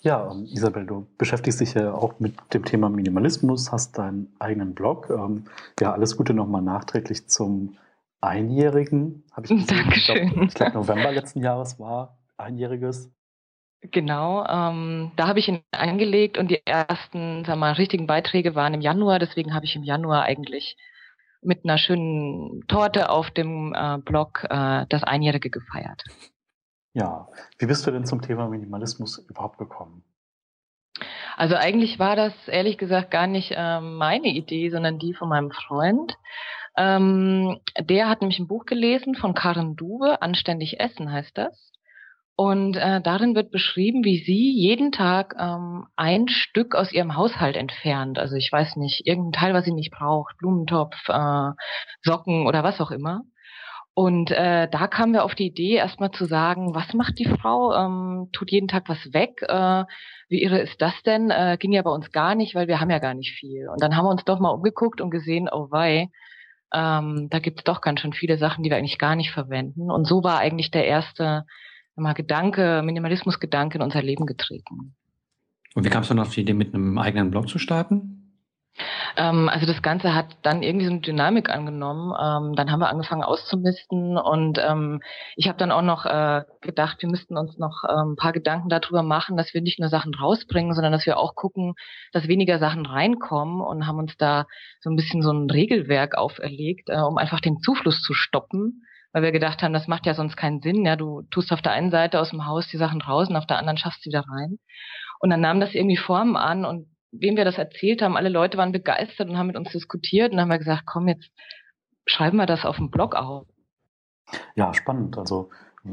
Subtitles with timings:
[0.00, 4.74] Ja, ähm, Isabel, du beschäftigst dich ja auch mit dem Thema Minimalismus, hast deinen eigenen
[4.74, 5.10] Blog.
[5.10, 5.44] Ähm,
[5.80, 7.76] ja, alles Gute nochmal nachträglich zum
[8.22, 9.24] Einjährigen.
[9.32, 9.76] Habe ich gesehen.
[9.76, 10.44] Dankeschön.
[10.44, 13.12] Ich glaube, glaub, November letzten Jahres war Einjähriges.
[13.82, 18.74] Genau, ähm, da habe ich ihn angelegt und die ersten, sag mal, richtigen Beiträge waren
[18.74, 19.18] im Januar.
[19.18, 20.76] Deswegen habe ich im Januar eigentlich
[21.42, 26.02] mit einer schönen Torte auf dem äh, Blog äh, das Einjährige gefeiert.
[26.94, 30.02] Ja, wie bist du denn zum Thema Minimalismus überhaupt gekommen?
[31.36, 35.50] Also eigentlich war das ehrlich gesagt gar nicht äh, meine Idee, sondern die von meinem
[35.50, 36.16] Freund.
[36.76, 41.72] Ähm, der hat nämlich ein Buch gelesen von Karen Duwe, Anständig Essen heißt das.
[42.38, 47.56] Und äh, darin wird beschrieben, wie sie jeden Tag ähm, ein Stück aus ihrem Haushalt
[47.56, 48.18] entfernt.
[48.18, 51.52] Also ich weiß nicht, irgendein Teil, was sie nicht braucht, Blumentopf, äh,
[52.02, 53.22] Socken oder was auch immer.
[53.94, 57.72] Und äh, da kamen wir auf die Idee, erstmal zu sagen, was macht die Frau?
[57.72, 59.40] Ähm, tut jeden Tag was weg?
[59.40, 59.84] Äh,
[60.28, 61.30] wie irre ist das denn?
[61.30, 63.70] Äh, ging ja bei uns gar nicht, weil wir haben ja gar nicht viel.
[63.70, 66.10] Und dann haben wir uns doch mal umgeguckt und gesehen, oh wei,
[66.74, 69.90] ähm, da gibt es doch ganz schön viele Sachen, die wir eigentlich gar nicht verwenden.
[69.90, 71.46] Und so war eigentlich der erste
[71.96, 74.94] mal Gedanke, Minimalismusgedanke in unser Leben getreten.
[75.74, 78.16] Und wie kamst du dann auf die Idee, mit einem eigenen Blog zu starten?
[79.16, 82.12] Ähm, also das Ganze hat dann irgendwie so eine Dynamik angenommen.
[82.20, 85.00] Ähm, dann haben wir angefangen auszumisten und ähm,
[85.36, 89.02] ich habe dann auch noch äh, gedacht, wir müssten uns noch ein paar Gedanken darüber
[89.02, 91.74] machen, dass wir nicht nur Sachen rausbringen, sondern dass wir auch gucken,
[92.12, 94.46] dass weniger Sachen reinkommen und haben uns da
[94.80, 98.82] so ein bisschen so ein Regelwerk auferlegt, äh, um einfach den Zufluss zu stoppen
[99.16, 100.84] weil wir gedacht haben, das macht ja sonst keinen Sinn.
[100.84, 103.56] Ja, du tust auf der einen Seite aus dem Haus die Sachen und auf der
[103.56, 104.58] anderen schaffst du wieder rein.
[105.20, 108.58] Und dann nahm das irgendwie Formen an und wem wir das erzählt haben, alle Leute
[108.58, 111.30] waren begeistert und haben mit uns diskutiert und dann haben wir gesagt, komm, jetzt
[112.04, 113.46] schreiben wir das auf dem Blog auf.
[114.54, 115.16] Ja, spannend.
[115.16, 115.48] Also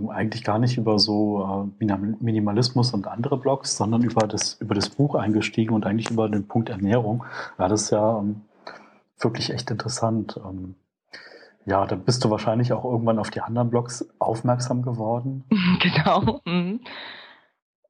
[0.09, 1.85] eigentlich gar nicht über so äh,
[2.19, 6.50] Minimalismus und andere Blogs, sondern über das, über das Buch eingestiegen und eigentlich über den
[6.50, 7.23] Punkt Ernährung.
[7.57, 8.41] Ja, das ist ja ähm,
[9.17, 10.38] wirklich echt interessant.
[11.66, 15.46] Ja, dann bist du wahrscheinlich auch irgendwann auf die anderen Blogs aufmerksam geworden.
[15.81, 16.41] Genau.
[16.46, 16.81] Mhm.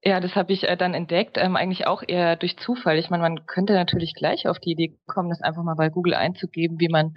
[0.06, 2.98] Ja, das habe ich äh, dann entdeckt, ähm, eigentlich auch eher durch Zufall.
[2.98, 6.14] Ich meine, man könnte natürlich gleich auf die Idee kommen, das einfach mal bei Google
[6.14, 7.16] einzugeben, wie man,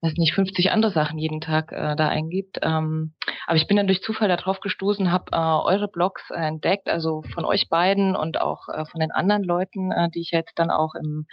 [0.00, 2.58] weiß nicht, 50 andere Sachen jeden Tag äh, da eingibt.
[2.62, 3.14] Ähm,
[3.46, 7.22] aber ich bin dann durch Zufall darauf gestoßen, habe äh, eure Blogs äh, entdeckt, also
[7.34, 10.70] von euch beiden und auch äh, von den anderen Leuten, äh, die ich jetzt dann
[10.70, 11.26] auch im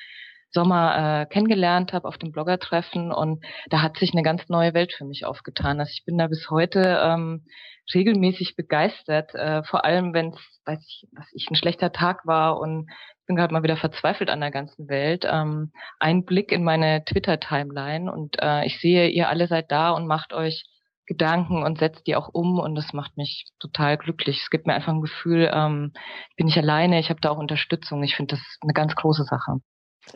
[0.51, 4.93] Sommer äh, kennengelernt habe auf dem Bloggertreffen und da hat sich eine ganz neue Welt
[4.93, 5.79] für mich aufgetan.
[5.79, 7.45] Also ich bin da bis heute ähm,
[7.93, 12.59] regelmäßig begeistert, äh, vor allem wenn es, weiß ich, was ich ein schlechter Tag war
[12.59, 15.25] und ich bin gerade mal wieder verzweifelt an der ganzen Welt.
[15.29, 20.07] Ähm, ein Blick in meine Twitter-Timeline und äh, ich sehe, ihr alle seid da und
[20.07, 20.65] macht euch
[21.07, 24.41] Gedanken und setzt die auch um und das macht mich total glücklich.
[24.43, 25.91] Es gibt mir einfach ein Gefühl, ähm,
[26.29, 28.03] ich bin nicht alleine, ich habe da auch Unterstützung.
[28.03, 29.57] Ich finde das eine ganz große Sache.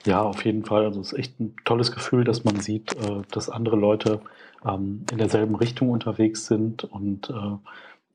[0.06, 0.86] Ja, auf jeden Fall.
[0.86, 4.22] Also es ist echt ein tolles Gefühl, dass man sieht, äh, dass andere Leute
[4.66, 7.58] ähm, in derselben Richtung unterwegs sind und äh,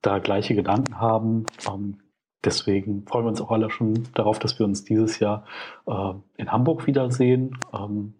[0.02, 1.46] da gleiche Gedanken haben.
[1.68, 1.98] Ähm,
[2.44, 5.46] deswegen freuen wir uns auch alle schon darauf, dass wir uns dieses Jahr
[5.86, 7.56] äh, in Hamburg wiedersehen.
[7.72, 8.14] Ähm,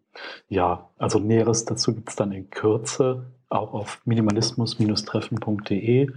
[0.49, 6.11] ja, also Näheres dazu gibt es dann in Kürze auch auf minimalismus-treffen.de.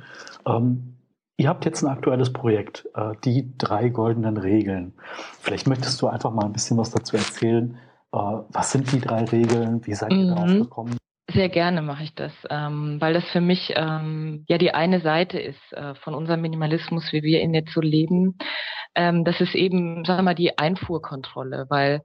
[1.37, 4.93] Ihr habt jetzt ein aktuelles Projekt, äh, die drei goldenen Regeln.
[5.39, 7.77] Vielleicht möchtest du einfach mal ein bisschen was dazu erzählen.
[8.11, 9.85] Äh, was sind die drei Regeln?
[9.85, 10.35] Wie seid ihr mhm.
[10.35, 10.97] darauf gekommen?
[11.31, 15.39] Sehr gerne mache ich das, ähm, weil das für mich ähm, ja die eine Seite
[15.39, 18.37] ist äh, von unserem Minimalismus, wie wir ihn jetzt so leben.
[18.93, 22.03] Ähm, das ist eben, sagen wir mal, die Einfuhrkontrolle, weil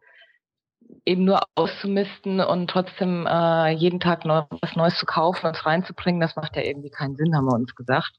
[1.04, 6.20] eben nur auszumisten und trotzdem äh, jeden Tag neu, was Neues zu kaufen und reinzubringen,
[6.20, 8.12] das macht ja irgendwie keinen Sinn, haben wir uns gesagt.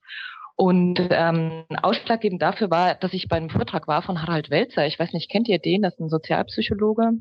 [0.62, 4.86] Und ähm, ausschlaggebend dafür war, dass ich bei einem Vortrag war von Harald Welzer.
[4.86, 5.84] Ich weiß nicht, kennt ihr den?
[5.84, 7.12] Das ist ein Sozialpsychologe.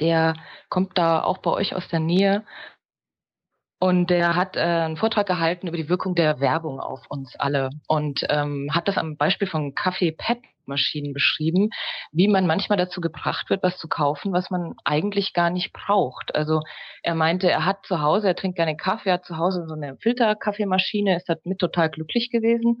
[0.00, 0.32] Der
[0.70, 2.42] kommt da auch bei euch aus der Nähe.
[3.84, 7.68] Und der hat äh, einen Vortrag gehalten über die Wirkung der Werbung auf uns alle
[7.86, 11.68] und ähm, hat das am Beispiel von Kaffee-Pet-Maschinen beschrieben,
[12.10, 16.34] wie man manchmal dazu gebracht wird, was zu kaufen, was man eigentlich gar nicht braucht.
[16.34, 16.62] Also
[17.02, 19.74] er meinte, er hat zu Hause, er trinkt gerne Kaffee, er hat zu Hause so
[19.74, 22.78] eine Filterkaffeemaschine, ist damit total glücklich gewesen.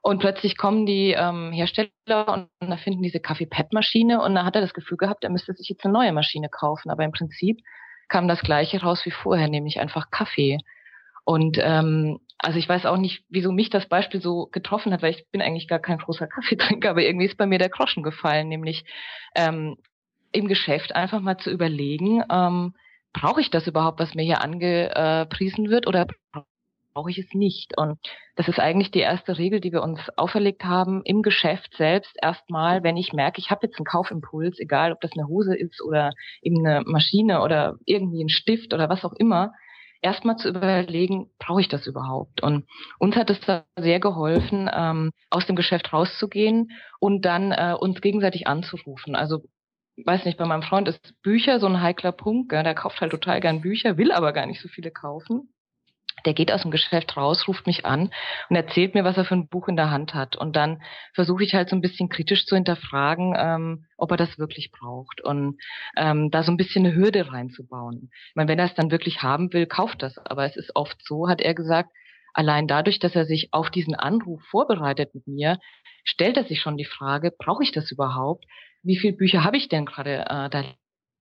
[0.00, 4.72] Und plötzlich kommen die ähm, Hersteller und erfinden diese Kaffee-Pet-Maschine und da hat er das
[4.72, 6.88] Gefühl gehabt, er müsste sich jetzt eine neue Maschine kaufen.
[6.88, 7.60] Aber im Prinzip
[8.08, 10.58] kam das Gleiche raus wie vorher, nämlich einfach Kaffee.
[11.24, 15.12] Und ähm, also ich weiß auch nicht, wieso mich das Beispiel so getroffen hat, weil
[15.12, 18.48] ich bin eigentlich gar kein großer Kaffeetrinker, aber irgendwie ist bei mir der Groschen gefallen,
[18.48, 18.84] nämlich
[19.34, 19.76] ähm,
[20.32, 22.74] im Geschäft einfach mal zu überlegen, ähm,
[23.12, 26.06] brauche ich das überhaupt, was mir hier angepriesen wird, oder
[26.94, 27.76] brauche ich es nicht.
[27.76, 27.98] Und
[28.36, 32.16] das ist eigentlich die erste Regel, die wir uns auferlegt haben im Geschäft selbst.
[32.20, 35.82] Erstmal, wenn ich merke, ich habe jetzt einen Kaufimpuls, egal ob das eine Hose ist
[35.82, 36.10] oder
[36.42, 39.52] eben eine Maschine oder irgendwie ein Stift oder was auch immer,
[40.00, 42.42] erstmal zu überlegen, brauche ich das überhaupt?
[42.42, 42.66] Und
[42.98, 46.70] uns hat es da sehr geholfen, ähm, aus dem Geschäft rauszugehen
[47.00, 49.14] und dann äh, uns gegenseitig anzurufen.
[49.14, 49.42] Also
[50.04, 52.50] weiß nicht, bei meinem Freund ist Bücher so ein heikler Punkt.
[52.50, 52.62] Gell?
[52.62, 55.52] Der kauft halt total gern Bücher, will aber gar nicht so viele kaufen
[56.26, 58.10] der geht aus dem Geschäft raus, ruft mich an
[58.48, 60.36] und erzählt mir, was er für ein Buch in der Hand hat.
[60.36, 60.82] Und dann
[61.14, 65.20] versuche ich halt so ein bisschen kritisch zu hinterfragen, ähm, ob er das wirklich braucht
[65.22, 65.58] und
[65.96, 68.10] ähm, da so ein bisschen eine Hürde reinzubauen.
[68.28, 70.18] Ich meine, wenn er es dann wirklich haben will, kauft das.
[70.18, 71.90] Aber es ist oft so, hat er gesagt,
[72.32, 75.58] allein dadurch, dass er sich auf diesen Anruf vorbereitet mit mir,
[76.04, 78.44] stellt er sich schon die Frage, brauche ich das überhaupt?
[78.82, 80.64] Wie viele Bücher habe ich denn gerade äh, da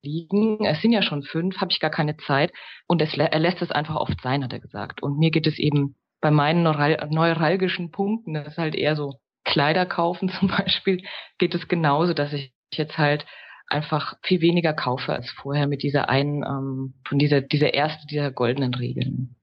[0.08, 0.66] liegen.
[0.66, 2.52] Es sind ja schon fünf, habe ich gar keine Zeit.
[2.88, 5.04] Und es, er lässt es einfach oft sein, hat er gesagt.
[5.04, 9.20] Und mir geht es eben bei meinen neural, neuralgischen Punkten, das ist halt eher so
[9.44, 11.04] Kleider kaufen zum Beispiel,
[11.38, 13.26] geht es genauso, dass ich jetzt halt
[13.68, 18.32] einfach viel weniger kaufe als vorher mit dieser einen, ähm, von dieser, dieser erste, dieser
[18.32, 19.36] goldenen Regeln.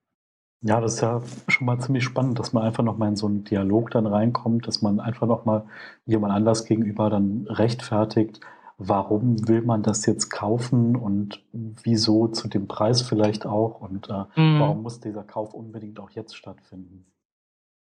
[0.63, 3.45] Ja, das ist ja schon mal ziemlich spannend, dass man einfach nochmal in so einen
[3.45, 5.67] Dialog dann reinkommt, dass man einfach nochmal
[6.07, 8.41] jemand anders gegenüber dann rechtfertigt,
[8.79, 14.25] warum will man das jetzt kaufen und wieso zu dem Preis vielleicht auch und äh,
[14.41, 14.61] mhm.
[14.61, 17.07] warum muss dieser Kauf unbedingt auch jetzt stattfinden.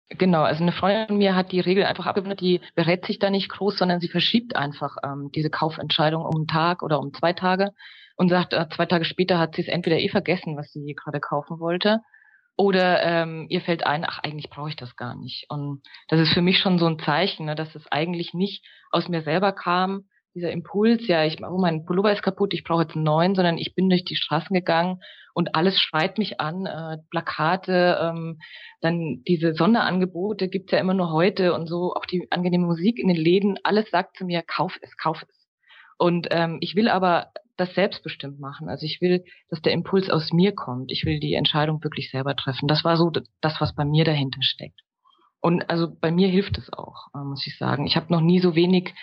[0.09, 3.29] Genau, also eine Freundin von mir hat die Regel einfach abgewöhnt, die berät sich da
[3.29, 7.33] nicht groß, sondern sie verschiebt einfach ähm, diese Kaufentscheidung um einen Tag oder um zwei
[7.33, 7.73] Tage
[8.15, 11.19] und sagt, äh, zwei Tage später hat sie es entweder eh vergessen, was sie gerade
[11.19, 11.99] kaufen wollte,
[12.57, 15.45] oder ähm, ihr fällt ein, ach, eigentlich brauche ich das gar nicht.
[15.49, 19.07] Und das ist für mich schon so ein Zeichen, ne, dass es eigentlich nicht aus
[19.07, 20.05] mir selber kam,
[20.37, 23.57] dieser Impuls, ja, ich, oh, mein Pullover ist kaputt, ich brauche jetzt einen neuen, sondern
[23.57, 25.01] ich bin durch die Straßen gegangen
[25.33, 28.39] und alles schreit mich an, äh, Plakate, ähm,
[28.79, 33.07] dann diese Sonderangebote gibt's ja immer nur heute und so, auch die angenehme Musik in
[33.07, 35.47] den Läden, alles sagt zu mir, kauf es, kauf es.
[35.97, 38.69] Und ähm, ich will aber das selbstbestimmt machen.
[38.69, 40.91] Also ich will, dass der Impuls aus mir kommt.
[40.91, 42.67] Ich will die Entscheidung wirklich selber treffen.
[42.67, 43.11] Das war so
[43.41, 44.81] das, was bei mir dahinter steckt.
[45.41, 47.87] Und also bei mir hilft es auch, äh, muss ich sagen.
[47.87, 48.93] Ich habe noch nie so wenig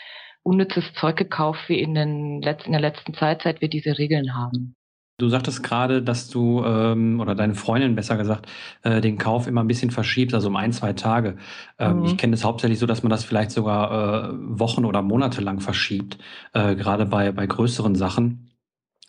[0.45, 4.35] unnützes Zeug gekauft wie in, den letzten, in der letzten Zeit, seit wir diese Regeln
[4.35, 4.77] haben.
[5.19, 8.49] Du sagtest gerade, dass du ähm, oder deine Freundin besser gesagt
[8.83, 11.37] äh, den Kauf immer ein bisschen verschiebst, also um ein, zwei Tage.
[11.79, 12.05] Ähm, mhm.
[12.07, 15.61] Ich kenne es hauptsächlich so, dass man das vielleicht sogar äh, Wochen oder Monate lang
[15.61, 16.19] verschiebt,
[16.53, 18.51] äh, gerade bei, bei größeren Sachen,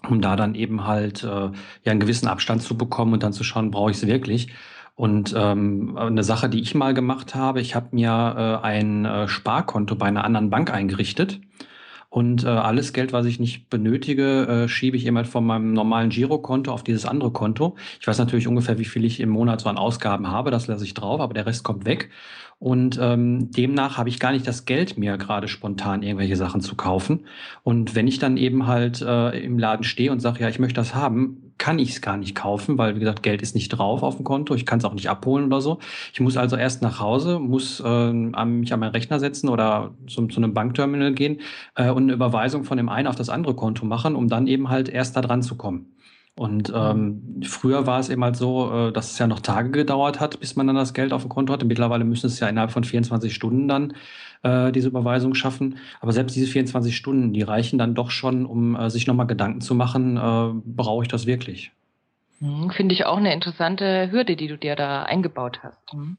[0.08, 1.51] um da dann eben halt äh, ja
[1.88, 4.50] einen gewissen Abstand zu bekommen und dann zu schauen, brauche ich es wirklich.
[4.96, 9.28] Und ähm, eine Sache, die ich mal gemacht habe, ich habe mir äh, ein äh,
[9.28, 11.42] Sparkonto bei einer anderen Bank eingerichtet.
[12.10, 16.12] Und äh, alles Geld, was ich nicht benötige, äh, schiebe ich immer von meinem normalen
[16.12, 17.75] Girokonto auf dieses andere Konto.
[18.00, 20.86] Ich weiß natürlich ungefähr, wie viel ich im Monat so an Ausgaben habe, das lasse
[20.86, 22.10] ich drauf, aber der Rest kommt weg.
[22.65, 26.74] Und ähm, demnach habe ich gar nicht das Geld, mir gerade spontan irgendwelche Sachen zu
[26.74, 27.27] kaufen.
[27.62, 30.81] Und wenn ich dann eben halt äh, im Laden stehe und sage, ja, ich möchte
[30.81, 34.01] das haben, kann ich es gar nicht kaufen, weil, wie gesagt, Geld ist nicht drauf
[34.01, 34.55] auf dem Konto.
[34.55, 35.77] Ich kann es auch nicht abholen oder so.
[36.12, 40.25] Ich muss also erst nach Hause, muss äh, mich an meinen Rechner setzen oder zu,
[40.25, 41.41] zu einem Bankterminal gehen
[41.75, 44.69] äh, und eine Überweisung von dem einen auf das andere Konto machen, um dann eben
[44.69, 45.91] halt erst da dran zu kommen.
[46.38, 50.20] Und ähm, früher war es eben halt so, äh, dass es ja noch Tage gedauert
[50.20, 51.65] hat, bis man dann das Geld auf dem Konto hatte.
[51.65, 53.94] Mittlerweile müssen es ja innerhalb von 24 Stunden dann
[54.44, 55.77] äh, diese Überweisung schaffen.
[56.01, 59.62] Aber selbst diese 24 Stunden, die reichen dann doch schon, um äh, sich nochmal Gedanken
[59.62, 61.72] zu machen, äh, brauche ich das wirklich?
[62.42, 65.94] Mhm, Finde ich auch eine interessante Hürde, die du dir da eingebaut hast.
[65.94, 66.18] Mhm.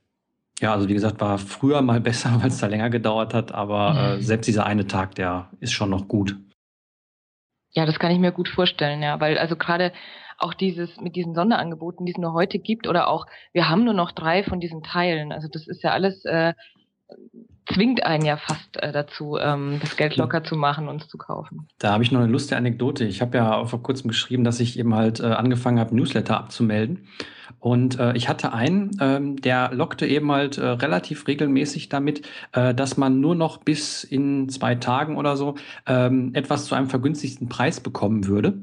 [0.60, 4.16] Ja, also wie gesagt, war früher mal besser, weil es da länger gedauert hat, aber
[4.16, 6.36] äh, selbst dieser eine Tag, der ist schon noch gut.
[7.74, 9.92] Ja, das kann ich mir gut vorstellen, ja, weil also gerade
[10.38, 13.94] auch dieses mit diesen Sonderangeboten, die es nur heute gibt, oder auch wir haben nur
[13.94, 15.32] noch drei von diesen Teilen.
[15.32, 16.54] Also das ist ja alles äh,
[17.72, 21.18] zwingt einen ja fast äh, dazu, ähm, das Geld locker zu machen und es zu
[21.18, 21.68] kaufen.
[21.78, 23.04] Da habe ich noch eine lustige Anekdote.
[23.04, 27.06] Ich habe ja vor kurzem geschrieben, dass ich eben halt äh, angefangen habe, Newsletter abzumelden.
[27.58, 32.74] Und äh, ich hatte einen, ähm, der lockte eben halt äh, relativ regelmäßig damit, äh,
[32.74, 35.56] dass man nur noch bis in zwei Tagen oder so
[35.86, 38.54] ähm, etwas zu einem vergünstigten Preis bekommen würde.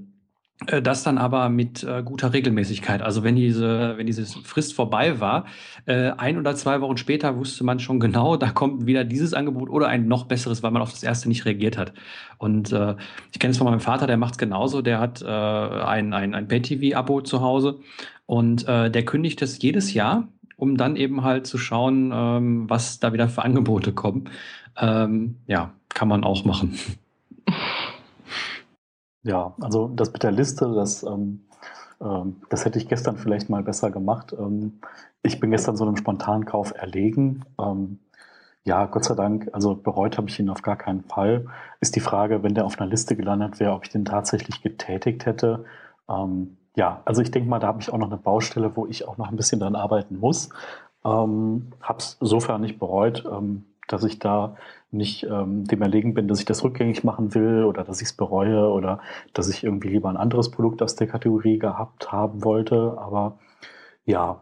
[0.68, 3.02] Äh, das dann aber mit äh, guter Regelmäßigkeit.
[3.02, 5.46] Also wenn diese, wenn diese Frist vorbei war,
[5.86, 9.70] äh, ein oder zwei Wochen später wusste man schon genau, da kommt wieder dieses Angebot
[9.70, 11.94] oder ein noch besseres, weil man auf das erste nicht reagiert hat.
[12.38, 12.96] Und äh,
[13.32, 14.82] ich kenne es von meinem Vater, der macht es genauso.
[14.82, 17.80] Der hat äh, ein, ein, ein Pay-TV-Abo zu Hause
[18.26, 23.00] und äh, der kündigt es jedes Jahr, um dann eben halt zu schauen, ähm, was
[23.00, 24.30] da wieder für Angebote kommen.
[24.78, 26.78] Ähm, ja, kann man auch machen.
[29.24, 31.46] Ja, also das mit der Liste, das, ähm,
[32.02, 34.36] ähm, das hätte ich gestern vielleicht mal besser gemacht.
[34.38, 34.80] Ähm,
[35.24, 37.46] ich bin gestern so einem Spontankauf erlegen.
[37.60, 38.00] Ähm,
[38.66, 41.48] ja, Gott sei Dank, also bereut habe ich ihn auf gar keinen Fall.
[41.82, 45.26] Ist die Frage, wenn der auf einer Liste gelandet wäre, ob ich den tatsächlich getätigt
[45.26, 45.66] hätte.
[46.10, 49.08] Ähm, ja, also ich denke mal, da habe ich auch noch eine Baustelle, wo ich
[49.08, 50.50] auch noch ein bisschen dran arbeiten muss.
[51.06, 53.26] Ähm, habe es insofern nicht bereut.
[53.32, 54.56] Ähm, dass ich da
[54.92, 58.14] nicht ähm, dem erlegen bin, dass ich das rückgängig machen will oder dass ich es
[58.14, 59.00] bereue oder
[59.34, 62.98] dass ich irgendwie lieber ein anderes Produkt aus der Kategorie gehabt haben wollte.
[62.98, 63.38] Aber
[64.06, 64.42] ja,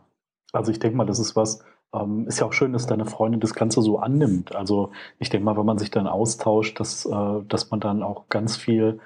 [0.54, 3.42] also ich denke mal, das ist was, ähm, ist ja auch schön, dass deine Freundin
[3.42, 4.56] das Ganze so annimmt.
[4.56, 8.30] Also ich denke mal, wenn man sich dann austauscht, dass, äh, dass man dann auch
[8.30, 9.00] ganz viel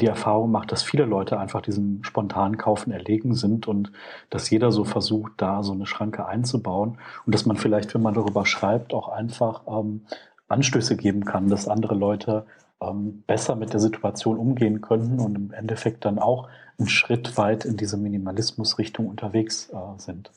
[0.00, 3.92] die Erfahrung macht, dass viele Leute einfach diesem spontanen Kaufen erlegen sind und
[4.30, 8.14] dass jeder so versucht, da so eine Schranke einzubauen und dass man vielleicht, wenn man
[8.14, 10.06] darüber schreibt, auch einfach ähm,
[10.48, 12.46] Anstöße geben kann, dass andere Leute
[12.80, 17.64] ähm, besser mit der Situation umgehen könnten und im Endeffekt dann auch einen Schritt weit
[17.64, 20.30] in diese Minimalismus-Richtung unterwegs äh, sind.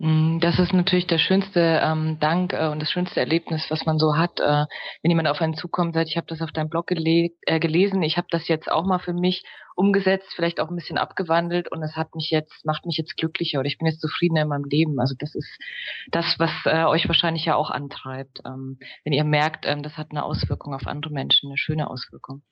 [0.00, 3.98] Mm, das ist natürlich der schönste ähm, Dank äh, und das schönste Erlebnis, was man
[3.98, 4.64] so hat, äh,
[5.02, 8.02] wenn jemand auf einen zukommt, sagt, ich habe das auf deinem Blog gele äh, gelesen,
[8.04, 9.42] ich habe das jetzt auch mal für mich
[9.74, 13.58] umgesetzt, vielleicht auch ein bisschen abgewandelt und es hat mich jetzt, macht mich jetzt glücklicher
[13.58, 15.00] oder ich bin jetzt zufriedener in meinem Leben.
[15.00, 15.58] Also das ist
[16.12, 20.08] das, was äh, euch wahrscheinlich ja auch antreibt, ähm, wenn ihr merkt, ähm, das hat
[20.12, 22.42] eine Auswirkung auf andere Menschen, eine schöne Auswirkung.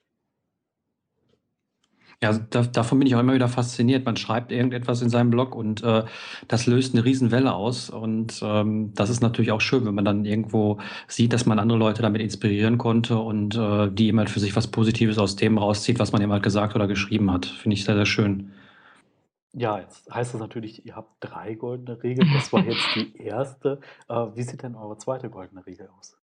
[2.23, 4.07] Ja, da, davon bin ich auch immer wieder fasziniert.
[4.07, 6.05] Man schreibt irgendetwas in seinem Blog und äh,
[6.49, 7.91] das löst eine Riesenwelle aus.
[7.91, 11.79] Und ähm, das ist natürlich auch schön, wenn man dann irgendwo sieht, dass man andere
[11.79, 15.99] Leute damit inspirieren konnte und äh, die jemand für sich was Positives aus dem rauszieht,
[15.99, 17.45] was man jemand gesagt oder geschrieben hat.
[17.45, 18.53] Finde ich sehr, sehr schön.
[19.53, 22.31] Ja, jetzt heißt das natürlich, ihr habt drei goldene Regeln.
[22.35, 23.81] Das war jetzt die erste.
[24.09, 26.17] Äh, wie sieht denn eure zweite goldene Regel aus?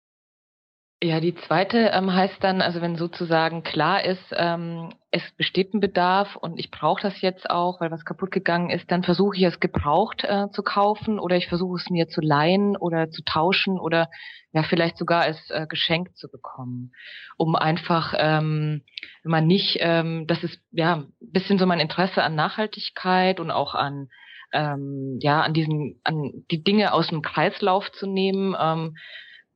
[1.04, 5.80] Ja, die zweite ähm, heißt dann, also wenn sozusagen klar ist, ähm, es besteht ein
[5.80, 9.42] Bedarf und ich brauche das jetzt auch, weil was kaputt gegangen ist, dann versuche ich
[9.42, 13.80] es gebraucht äh, zu kaufen oder ich versuche es mir zu leihen oder zu tauschen
[13.80, 14.11] oder
[14.52, 16.92] ja vielleicht sogar als äh, Geschenk zu bekommen,
[17.37, 18.85] um einfach, ähm,
[19.25, 23.50] wenn man nicht, ähm, das ist ja ein bisschen so mein Interesse an Nachhaltigkeit und
[23.50, 24.09] auch an
[24.52, 28.54] ähm, ja an diesen, an die Dinge aus dem Kreislauf zu nehmen.
[28.56, 28.94] Ähm,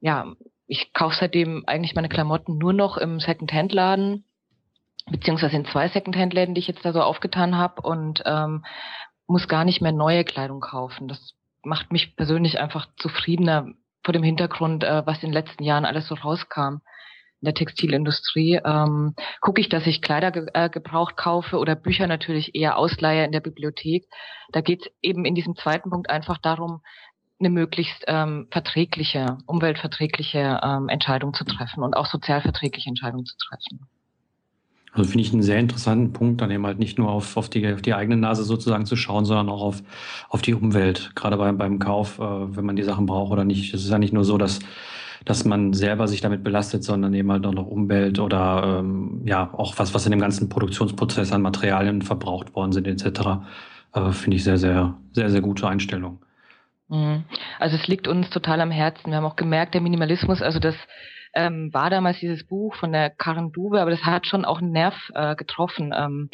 [0.00, 0.34] ja,
[0.66, 4.24] ich kaufe seitdem eigentlich meine Klamotten nur noch im Second-Hand-Laden,
[5.10, 8.64] beziehungsweise in zwei Second-Hand-Läden, die ich jetzt da so aufgetan habe und ähm,
[9.26, 11.08] muss gar nicht mehr neue Kleidung kaufen.
[11.08, 13.66] Das macht mich persönlich einfach zufriedener
[14.04, 16.80] vor dem Hintergrund, äh, was in den letzten Jahren alles so rauskam
[17.40, 18.60] in der Textilindustrie.
[18.64, 23.24] Ähm, Gucke ich, dass ich Kleider ge äh, gebraucht kaufe oder Bücher natürlich eher ausleihe
[23.24, 24.06] in der Bibliothek.
[24.52, 26.80] Da geht es eben in diesem zweiten Punkt einfach darum,
[27.38, 33.86] eine möglichst ähm, verträgliche, umweltverträgliche ähm, Entscheidung zu treffen und auch sozialverträgliche Entscheidungen zu treffen.
[34.96, 37.70] Also finde ich einen sehr interessanten Punkt, dann eben halt nicht nur auf, auf, die,
[37.70, 39.82] auf die eigene Nase sozusagen zu schauen, sondern auch auf,
[40.30, 43.74] auf die Umwelt, gerade beim, beim Kauf, äh, wenn man die Sachen braucht oder nicht.
[43.74, 44.60] Es ist ja nicht nur so, dass,
[45.26, 49.52] dass man selber sich damit belastet, sondern eben halt auch noch Umwelt oder ähm, ja
[49.52, 53.42] auch was, was in dem ganzen Produktionsprozess an Materialien verbraucht worden sind etc.
[53.92, 56.20] Äh, finde ich sehr, sehr, sehr, sehr gute Einstellung.
[56.88, 57.24] Mhm.
[57.58, 59.10] Also es liegt uns total am Herzen.
[59.10, 60.76] Wir haben auch gemerkt, der Minimalismus, also das
[61.34, 64.72] ähm, war damals dieses Buch von der Karen Duwe, aber das hat schon auch einen
[64.72, 65.92] Nerv äh, getroffen.
[65.94, 66.30] Ähm,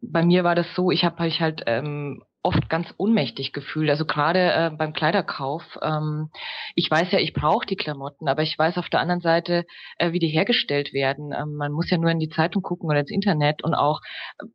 [0.00, 3.90] bei mir war das so, ich habe hab halt ähm, oft ganz ohnmächtig gefühlt.
[3.90, 5.62] Also gerade äh, beim Kleiderkauf.
[5.82, 6.30] Ähm,
[6.74, 9.66] ich weiß ja, ich brauche die Klamotten, aber ich weiß auf der anderen Seite,
[9.98, 11.32] äh, wie die hergestellt werden.
[11.32, 14.00] Ähm, man muss ja nur in die Zeitung gucken oder ins Internet und auch,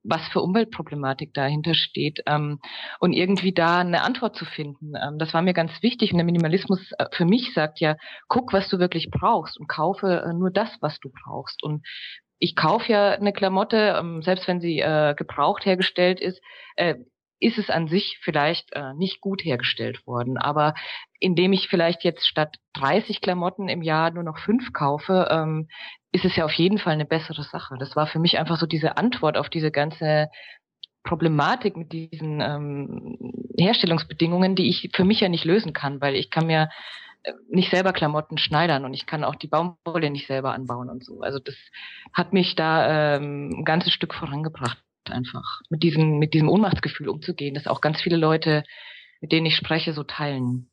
[0.03, 2.21] was für Umweltproblematik dahinter steht.
[2.25, 2.59] Ähm,
[2.99, 6.11] und irgendwie da eine Antwort zu finden, ähm, das war mir ganz wichtig.
[6.11, 10.23] Und der Minimalismus äh, für mich sagt ja, guck, was du wirklich brauchst und kaufe
[10.25, 11.61] äh, nur das, was du brauchst.
[11.63, 11.85] Und
[12.39, 16.41] ich kaufe ja eine Klamotte, ähm, selbst wenn sie äh, gebraucht hergestellt ist,
[16.75, 16.95] äh,
[17.39, 20.37] ist es an sich vielleicht äh, nicht gut hergestellt worden.
[20.37, 20.73] Aber
[21.19, 25.67] indem ich vielleicht jetzt statt 30 Klamotten im Jahr nur noch fünf kaufe, ähm,
[26.11, 27.75] ist es ja auf jeden Fall eine bessere Sache.
[27.77, 30.29] Das war für mich einfach so diese Antwort auf diese ganze
[31.03, 33.17] Problematik mit diesen ähm,
[33.57, 36.69] Herstellungsbedingungen, die ich für mich ja nicht lösen kann, weil ich kann mir
[37.23, 41.03] äh, nicht selber Klamotten schneidern und ich kann auch die Baumwolle nicht selber anbauen und
[41.03, 41.21] so.
[41.21, 41.55] Also das
[42.13, 47.55] hat mich da ähm, ein ganzes Stück vorangebracht einfach mit diesem, mit diesem Ohnmachtsgefühl umzugehen,
[47.55, 48.63] das auch ganz viele Leute,
[49.21, 50.67] mit denen ich spreche, so teilen.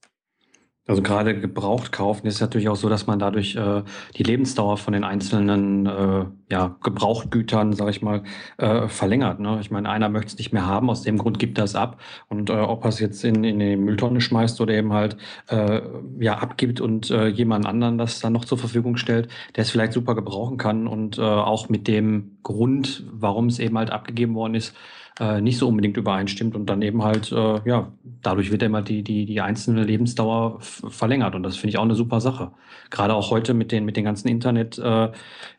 [0.84, 3.82] Also gerade gebraucht kaufen ist natürlich auch so, dass man dadurch äh,
[4.16, 8.24] die Lebensdauer von den einzelnen äh, ja, Gebrauchtgütern, sage ich mal,
[8.56, 9.38] äh, verlängert.
[9.38, 9.58] Ne?
[9.60, 12.00] Ich meine, einer möchte es nicht mehr haben, aus dem Grund gibt er es ab.
[12.28, 15.82] Und äh, ob er es jetzt in, in die Mülltonne schmeißt oder eben halt äh,
[16.18, 19.92] ja, abgibt und äh, jemand anderen das dann noch zur Verfügung stellt, der es vielleicht
[19.92, 24.56] super gebrauchen kann und äh, auch mit dem Grund, warum es eben halt abgegeben worden
[24.56, 24.74] ist,
[25.20, 27.92] äh, nicht so unbedingt übereinstimmt und dann eben halt, äh, ja,
[28.22, 31.94] dadurch wird immer die, die, die einzelne Lebensdauer verlängert und das finde ich auch eine
[31.94, 32.52] super Sache.
[32.90, 35.08] Gerade auch heute mit den, mit den ganzen Internet, äh,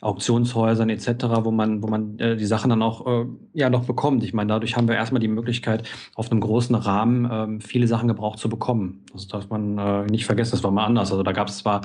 [0.02, 4.24] etc., wo man, wo man äh, die Sachen dann auch äh, ja noch bekommt.
[4.24, 8.08] Ich meine, dadurch haben wir erstmal die Möglichkeit, auf einem großen Rahmen äh, viele Sachen
[8.08, 9.06] gebraucht zu bekommen.
[9.14, 11.12] Das darf man äh, nicht vergessen, das war mal anders.
[11.12, 11.82] Also da gab es zwar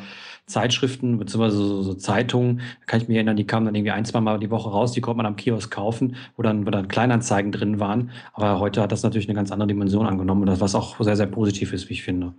[0.48, 4.20] Zeitschriften beziehungsweise so, so Zeitungen, kann ich mich erinnern, die kamen dann irgendwie ein, zwei
[4.20, 7.52] Mal die Woche raus, die konnte man am Kiosk kaufen, wo dann, wo dann Kleinanzeigen
[7.58, 8.10] drin waren.
[8.32, 11.72] Aber heute hat das natürlich eine ganz andere Dimension angenommen, was auch sehr, sehr positiv
[11.72, 12.34] ist, wie ich finde.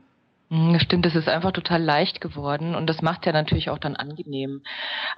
[0.49, 3.77] Mhm, das stimmt, es ist einfach total leicht geworden und das macht ja natürlich auch
[3.77, 4.63] dann angenehm.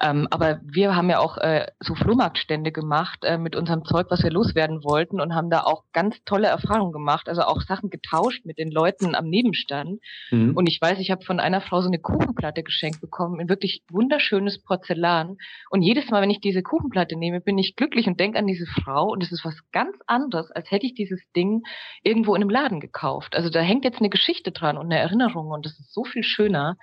[0.01, 4.23] Ähm, aber wir haben ja auch äh, so Flohmarktstände gemacht äh, mit unserem Zeug, was
[4.23, 8.45] wir loswerden wollten und haben da auch ganz tolle Erfahrungen gemacht, also auch Sachen getauscht
[8.45, 10.01] mit den Leuten am Nebenstand.
[10.31, 10.53] Mhm.
[10.53, 13.83] Und ich weiß, ich habe von einer Frau so eine Kuchenplatte geschenkt bekommen, in wirklich
[13.89, 15.37] wunderschönes Porzellan.
[15.69, 18.65] Und jedes Mal, wenn ich diese Kuchenplatte nehme, bin ich glücklich und denke an diese
[18.65, 21.63] Frau und es ist was ganz anderes, als hätte ich dieses Ding
[22.03, 23.33] irgendwo in einem Laden gekauft.
[23.33, 26.03] Also da hängt jetzt eine Geschichte dran und eine Erinnerung Erinnerung und das ist so
[26.03, 26.77] viel schöner.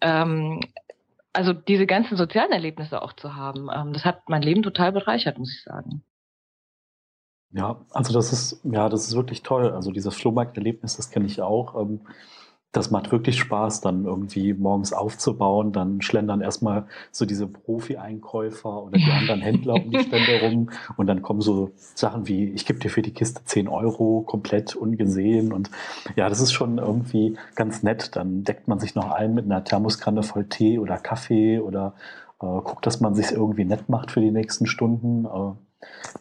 [0.00, 0.60] Ähm,
[1.32, 5.38] also diese ganzen sozialen Erlebnisse auch zu haben, ähm, das hat mein Leben total bereichert,
[5.38, 6.02] muss ich sagen.
[7.52, 9.72] Ja, also das ist, ja, das ist wirklich toll.
[9.72, 11.80] Also dieses Flohmarkterlebnis, das kenne ich auch.
[11.80, 12.06] Ähm,
[12.72, 15.72] das macht wirklich Spaß, dann irgendwie morgens aufzubauen.
[15.72, 20.70] Dann schlendern erstmal so diese Profi-Einkäufer oder die anderen Händler um die Stände rum.
[20.96, 24.76] Und dann kommen so Sachen wie, ich gebe dir für die Kiste 10 Euro, komplett
[24.76, 25.52] ungesehen.
[25.52, 25.70] Und
[26.14, 28.14] ja, das ist schon irgendwie ganz nett.
[28.14, 31.94] Dann deckt man sich noch ein mit einer Thermoskanne voll Tee oder Kaffee oder
[32.40, 35.24] äh, guckt, dass man sich irgendwie nett macht für die nächsten Stunden.
[35.24, 35.52] Äh,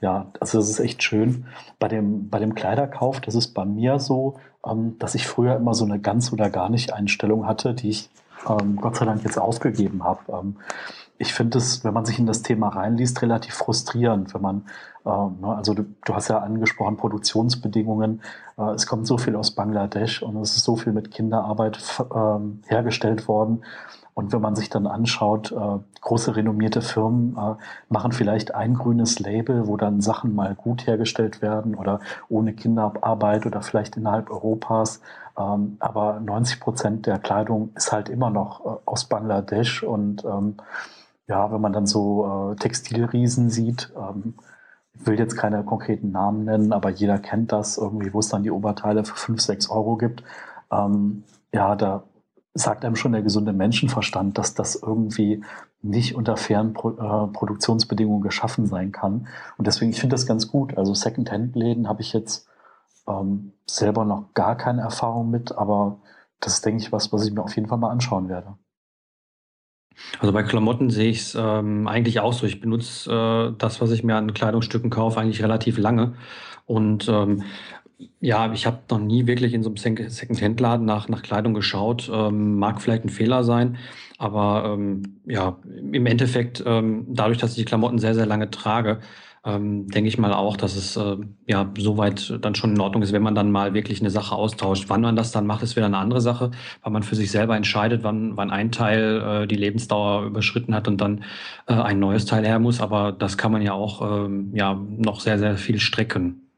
[0.01, 1.45] ja, also das ist echt schön.
[1.79, 5.73] Bei dem, bei dem Kleiderkauf, das ist bei mir so, ähm, dass ich früher immer
[5.73, 8.09] so eine ganz oder gar nicht Einstellung hatte, die ich
[8.47, 10.19] ähm, Gott sei Dank jetzt aufgegeben habe.
[10.29, 10.55] Ähm,
[11.21, 14.65] ich finde es, wenn man sich in das Thema reinliest, relativ frustrierend, wenn man,
[15.05, 18.21] äh, also du, du, hast ja angesprochen, Produktionsbedingungen,
[18.57, 22.69] äh, es kommt so viel aus Bangladesch und es ist so viel mit Kinderarbeit äh,
[22.69, 23.63] hergestellt worden.
[24.19, 27.55] Und wenn man sich dann anschaut, äh, große renommierte Firmen äh,
[27.87, 33.45] machen vielleicht ein grünes Label, wo dann Sachen mal gut hergestellt werden oder ohne Kinderarbeit
[33.45, 34.99] oder vielleicht innerhalb Europas.
[35.37, 39.83] Ähm, aber 90 Prozent der Kleidung ist halt immer noch äh, aus Bangladesch.
[39.83, 40.57] Und ähm,
[41.27, 44.33] ja, wenn man dann so äh, Textilriesen sieht, ähm,
[44.95, 48.43] ich will jetzt keine konkreten Namen nennen, aber jeder kennt das irgendwie, wo es dann
[48.43, 50.23] die Oberteile für 5, 6 Euro gibt.
[50.73, 52.03] Ähm, ja, da
[52.59, 55.43] sagt einem schon der gesunde Menschenverstand, dass das irgendwie
[55.81, 59.27] nicht unter fairen Pro äh, Produktionsbedingungen geschaffen sein kann.
[59.57, 60.77] Und deswegen, ich finde das ganz gut.
[60.77, 62.47] Also Second-Hand-Läden habe ich jetzt
[63.07, 65.99] ähm, selber noch gar keine Erfahrung mit, aber
[66.39, 68.55] das ist, denke ich, was, was ich mir auf jeden Fall mal anschauen werde.
[70.19, 72.45] Also bei Klamotten sehe ich es ähm, eigentlich auch so.
[72.45, 76.15] Ich benutze äh, das, was ich mir an Kleidungsstücken kaufe, eigentlich relativ lange.
[76.65, 77.43] Und ähm,
[78.19, 82.09] ja, ich habe noch nie wirklich in so einem Second-Hand-Laden nach, nach Kleidung geschaut.
[82.13, 83.77] Ähm, mag vielleicht ein Fehler sein,
[84.17, 88.99] aber ähm, ja, im Endeffekt, ähm, dadurch, dass ich die Klamotten sehr, sehr lange trage,
[89.45, 93.13] ähm, denke ich mal auch, dass es äh, ja soweit dann schon in Ordnung ist,
[93.13, 94.85] wenn man dann mal wirklich eine Sache austauscht.
[94.89, 96.51] Wann man das dann macht, ist wieder eine andere Sache,
[96.83, 100.87] weil man für sich selber entscheidet, wann, wann ein Teil äh, die Lebensdauer überschritten hat
[100.87, 101.23] und dann
[101.67, 102.81] äh, ein neues Teil her muss.
[102.81, 106.48] Aber das kann man ja auch ähm, ja noch sehr, sehr viel strecken.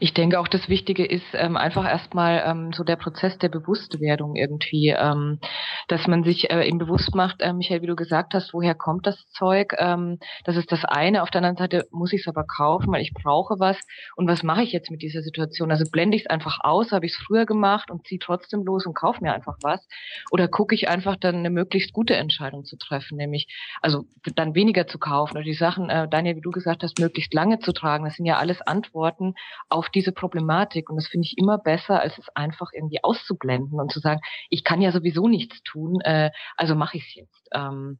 [0.00, 4.34] Ich denke auch, das Wichtige ist ähm, einfach erstmal ähm, so der Prozess der Bewusstwerdung
[4.34, 5.40] irgendwie, ähm,
[5.88, 9.06] dass man sich äh, eben bewusst macht, äh, Michael, wie du gesagt hast, woher kommt
[9.06, 9.74] das Zeug?
[9.78, 11.22] Ähm, das ist das eine.
[11.22, 13.78] Auf der anderen Seite muss ich es aber kaufen, weil ich brauche was.
[14.16, 15.70] Und was mache ich jetzt mit dieser Situation?
[15.70, 18.86] Also blende ich es einfach aus, habe ich es früher gemacht und ziehe trotzdem los
[18.86, 19.86] und kaufe mir einfach was?
[20.30, 23.48] Oder gucke ich einfach dann eine möglichst gute Entscheidung zu treffen, nämlich
[23.82, 27.34] also dann weniger zu kaufen oder die Sachen, äh, Daniel, wie du gesagt hast, möglichst
[27.34, 28.04] lange zu tragen.
[28.04, 29.34] Das sind ja alles Antworten
[29.68, 30.90] auf diese Problematik.
[30.90, 34.64] Und das finde ich immer besser, als es einfach irgendwie auszublenden und zu sagen, ich
[34.64, 37.48] kann ja sowieso nichts tun, äh, also mache ich es jetzt.
[37.52, 37.98] Ähm,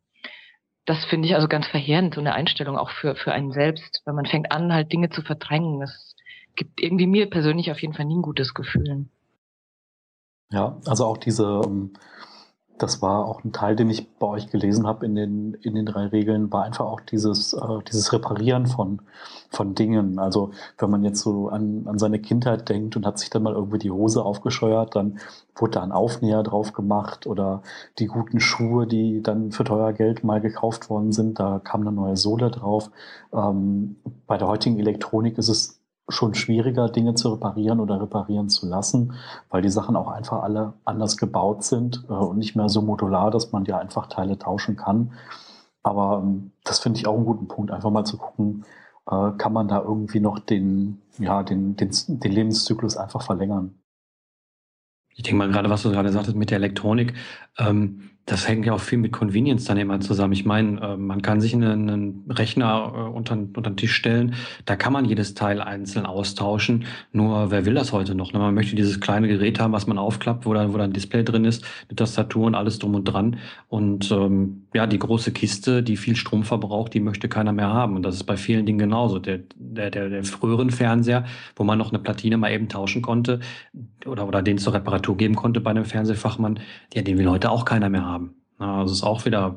[0.85, 4.14] das finde ich also ganz verheerend, so eine Einstellung auch für, für einen selbst, wenn
[4.14, 5.81] man fängt an, halt Dinge zu verdrängen.
[5.81, 6.16] Das
[6.57, 9.07] gibt irgendwie mir persönlich auf jeden Fall nie ein gutes Gefühl.
[10.51, 11.92] Ja, also auch diese, ähm,
[12.79, 15.87] das war auch ein Teil, den ich bei euch gelesen habe in den, in den
[15.87, 19.01] drei Regeln, war einfach auch dieses, äh, dieses Reparieren von,
[19.51, 20.19] von Dingen.
[20.19, 23.55] Also wenn man jetzt so an, an seine Kindheit denkt und hat sich dann mal
[23.55, 25.19] irgendwie die Hose aufgescheuert, dann
[25.57, 27.62] wurde da ein Aufnäher drauf gemacht oder
[27.99, 31.93] die guten Schuhe, die dann für teuer Geld mal gekauft worden sind, da kam eine
[31.93, 32.91] neue Sohle drauf.
[33.33, 35.78] Ähm, bei der heutigen Elektronik ist es
[36.09, 39.14] schon schwieriger, Dinge zu reparieren oder reparieren zu lassen,
[39.51, 43.31] weil die Sachen auch einfach alle anders gebaut sind äh, und nicht mehr so modular,
[43.31, 45.12] dass man ja einfach Teile tauschen kann.
[45.83, 48.64] Aber ähm, das finde ich auch einen guten Punkt, einfach mal zu gucken,
[49.11, 53.75] äh, kann man da irgendwie noch den, ja, den, den, den Lebenszyklus einfach verlängern.
[55.11, 57.14] Ich denke mal, gerade was du gerade sagtest mit der Elektronik,
[57.59, 60.35] ähm, das hängt ja auch viel mit Convenience dann immer zusammen.
[60.35, 64.35] Ich meine, äh, man kann sich einen, Rechner äh, unter, unter den Tisch stellen,
[64.67, 66.85] da kann man jedes Teil einzeln austauschen.
[67.12, 68.33] Nur wer will das heute noch?
[68.33, 68.38] Ne?
[68.38, 71.45] Man möchte dieses kleine Gerät haben, was man aufklappt, wo da, wo ein Display drin
[71.45, 73.38] ist, eine Tastatur und alles drum und dran.
[73.69, 77.97] Und ähm, ja, die große Kiste, die viel Strom verbraucht, die möchte keiner mehr haben.
[77.97, 79.19] Und das ist bei vielen Dingen genauso.
[79.19, 81.25] Der, der, der, der früheren Fernseher,
[81.57, 83.41] wo man noch eine Platine mal eben tauschen konnte
[84.07, 86.61] oder, oder den zur Reparatur geben konnte bei einem Fernsehfachmann,
[86.95, 88.17] ja, den will heute auch keiner mehr haben.
[88.59, 89.57] Also ist auch wieder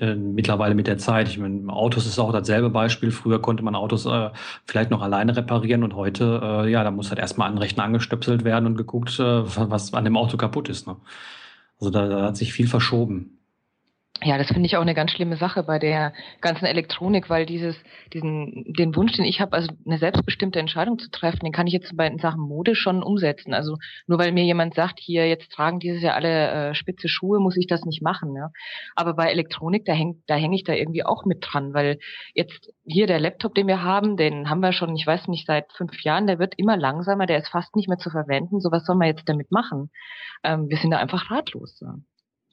[0.00, 1.28] äh, mittlerweile mit der Zeit.
[1.28, 3.10] Ich meine, Autos ist auch dasselbe Beispiel.
[3.10, 4.30] Früher konnte man Autos äh,
[4.64, 8.44] vielleicht noch alleine reparieren und heute, äh, ja, da muss halt erstmal ein Rechner angestöpselt
[8.44, 10.86] werden und geguckt, äh, was an dem Auto kaputt ist.
[10.86, 10.96] Ne?
[11.78, 13.39] Also da, da hat sich viel verschoben.
[14.22, 17.74] Ja, das finde ich auch eine ganz schlimme Sache bei der ganzen Elektronik, weil dieses,
[18.12, 21.72] diesen, den Wunsch, den ich habe, also eine selbstbestimmte Entscheidung zu treffen, den kann ich
[21.72, 23.54] jetzt bei Sachen Mode schon umsetzen.
[23.54, 27.40] Also nur weil mir jemand sagt, hier jetzt tragen dieses Jahr alle äh, spitze Schuhe,
[27.40, 28.36] muss ich das nicht machen.
[28.36, 28.50] Ja?
[28.94, 31.98] Aber bei Elektronik, da hängt, da hänge ich da irgendwie auch mit dran, weil
[32.34, 35.72] jetzt hier der Laptop, den wir haben, den haben wir schon, ich weiß nicht, seit
[35.72, 38.60] fünf Jahren, der wird immer langsamer, der ist fast nicht mehr zu verwenden.
[38.60, 39.90] So was soll man jetzt damit machen?
[40.44, 41.94] Ähm, wir sind da einfach ratlos, ja?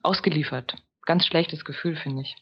[0.02, 2.36] ausgeliefert ganz schlechtes Gefühl, finde ich.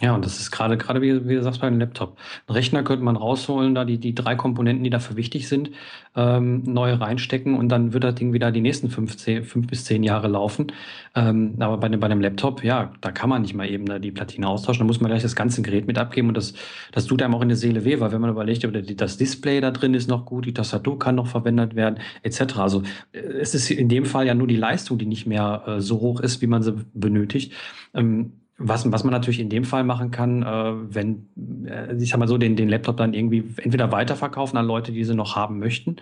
[0.00, 2.18] Ja, und das ist gerade, gerade wie, wie du sagst, bei einem Laptop.
[2.48, 5.70] Ein Rechner könnte man rausholen, da die, die drei Komponenten, die dafür wichtig sind,
[6.16, 9.84] ähm, neu reinstecken und dann wird das Ding wieder die nächsten fünf, zehn, fünf bis
[9.84, 10.72] zehn Jahre laufen.
[11.14, 14.10] Ähm, aber bei, bei einem Laptop, ja, da kann man nicht mal eben da die
[14.10, 16.54] Platine austauschen, da muss man gleich das ganze Gerät mit abgeben und das,
[16.90, 18.66] das tut einem auch in der Seele weh, weil wenn man überlegt,
[19.00, 22.56] das Display da drin ist noch gut, die Tastatur kann noch verwendet werden, etc.
[22.56, 25.80] Also äh, es ist in dem Fall ja nur die Leistung, die nicht mehr äh,
[25.80, 27.52] so hoch ist, wie man sie benötigt.
[27.94, 31.28] Ähm, was, was man natürlich in dem Fall machen kann, äh, wenn,
[31.66, 35.04] äh, ich sag mal so, den, den Laptop dann irgendwie entweder weiterverkaufen an Leute, die
[35.04, 35.96] sie noch haben möchten,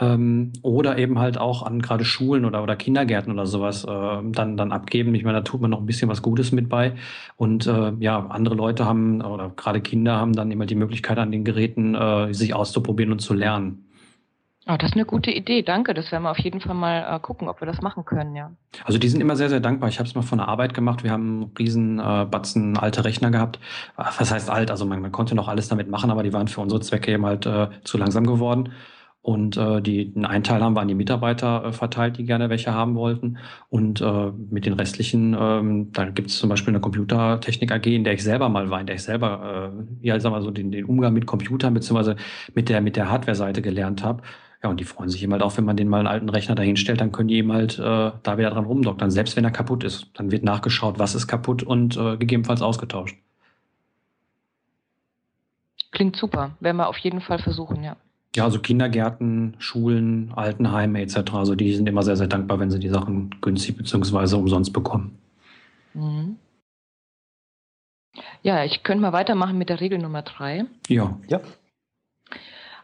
[0.00, 4.56] ähm, oder eben halt auch an gerade Schulen oder, oder Kindergärten oder sowas äh, dann,
[4.56, 5.14] dann abgeben.
[5.14, 6.94] Ich meine, da tut man noch ein bisschen was Gutes mit bei.
[7.36, 11.30] Und äh, ja, andere Leute haben, oder gerade Kinder haben dann immer die Möglichkeit, an
[11.30, 13.84] den Geräten äh, sich auszuprobieren und zu lernen.
[14.68, 15.92] Oh, das ist eine gute Idee, danke.
[15.92, 18.52] Das werden wir auf jeden Fall mal äh, gucken, ob wir das machen können, ja.
[18.84, 19.88] Also die sind immer sehr, sehr dankbar.
[19.88, 21.02] Ich habe es mal von der Arbeit gemacht.
[21.02, 23.58] Wir haben einen riesen äh, Batzen alte Rechner gehabt.
[23.98, 24.70] Äh, was heißt alt?
[24.70, 27.26] Also man, man konnte noch alles damit machen, aber die waren für unsere Zwecke eben
[27.26, 28.72] halt äh, zu langsam geworden.
[29.22, 32.74] Und äh, die, einen Teil haben wir an die Mitarbeiter äh, verteilt, die gerne welche
[32.74, 33.38] haben wollten.
[33.68, 38.02] Und äh, mit den restlichen, ähm, da gibt es zum Beispiel eine Computertechnik AG, in
[38.02, 39.72] der ich selber mal war, in der ich selber,
[40.02, 42.16] äh, ja, sagen wir so, den, den Umgang mit Computern beziehungsweise
[42.54, 44.22] mit der, mit der Hardware-Seite gelernt habe.
[44.62, 46.54] Ja, und die freuen sich eben halt auch, wenn man den mal einen alten Rechner
[46.54, 49.82] dahinstellt, dann können die eben halt äh, da wieder dran rumdoktern, selbst wenn er kaputt
[49.82, 50.06] ist.
[50.14, 53.16] Dann wird nachgeschaut, was ist kaputt und äh, gegebenenfalls ausgetauscht.
[55.90, 56.52] Klingt super.
[56.60, 57.96] Werden wir auf jeden Fall versuchen, ja.
[58.34, 61.34] Ja, also Kindergärten, Schulen, Altenheime etc.
[61.34, 64.36] Also die sind immer sehr, sehr dankbar, wenn sie die Sachen günstig bzw.
[64.36, 65.18] umsonst bekommen.
[65.92, 66.36] Mhm.
[68.42, 70.64] Ja, ich könnte mal weitermachen mit der Regel Nummer drei.
[70.88, 71.18] Ja.
[71.28, 71.40] Ja.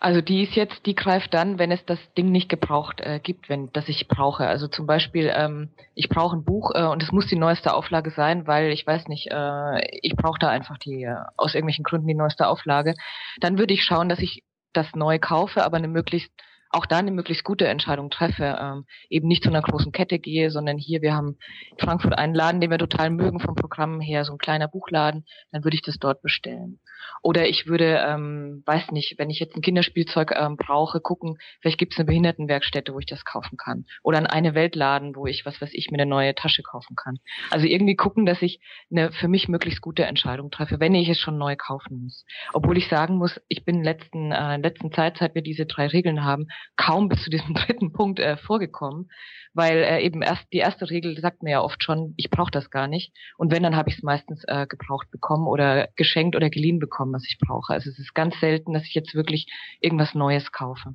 [0.00, 3.48] Also die ist jetzt, die greift dann, wenn es das Ding nicht gebraucht äh, gibt,
[3.48, 4.46] wenn das ich brauche.
[4.46, 8.10] Also zum Beispiel, ähm, ich brauche ein Buch äh, und es muss die neueste Auflage
[8.10, 12.06] sein, weil ich weiß nicht, äh, ich brauche da einfach die äh, aus irgendwelchen Gründen
[12.06, 12.94] die neueste Auflage.
[13.40, 16.30] Dann würde ich schauen, dass ich das neu kaufe, aber eine möglichst
[16.70, 20.50] auch da eine möglichst gute Entscheidung treffe, ähm, eben nicht zu einer großen Kette gehe,
[20.50, 21.38] sondern hier, wir haben
[21.70, 25.24] in Frankfurt einen Laden, den wir total mögen vom Programm her, so ein kleiner Buchladen,
[25.52, 26.80] dann würde ich das dort bestellen.
[27.22, 31.78] Oder ich würde, ähm, weiß nicht, wenn ich jetzt ein Kinderspielzeug ähm, brauche, gucken, vielleicht
[31.78, 33.86] gibt es eine Behindertenwerkstätte, wo ich das kaufen kann.
[34.02, 37.18] Oder an eine Weltladen, wo ich, was weiß ich, mir eine neue Tasche kaufen kann.
[37.50, 41.18] Also irgendwie gucken, dass ich eine für mich möglichst gute Entscheidung treffe, wenn ich es
[41.18, 42.24] schon neu kaufen muss.
[42.52, 45.66] Obwohl ich sagen muss, ich bin in letzten, äh, in letzten Zeit, seit wir diese
[45.66, 49.10] drei Regeln haben, kaum bis zu diesem dritten Punkt äh, vorgekommen,
[49.52, 52.70] weil äh, eben erst die erste Regel sagt mir ja oft schon, ich brauche das
[52.70, 53.12] gar nicht.
[53.36, 57.12] Und wenn, dann habe ich es meistens äh, gebraucht bekommen oder geschenkt oder geliehen bekommen,
[57.12, 57.72] was ich brauche.
[57.72, 59.46] Also es ist ganz selten, dass ich jetzt wirklich
[59.80, 60.94] irgendwas Neues kaufe.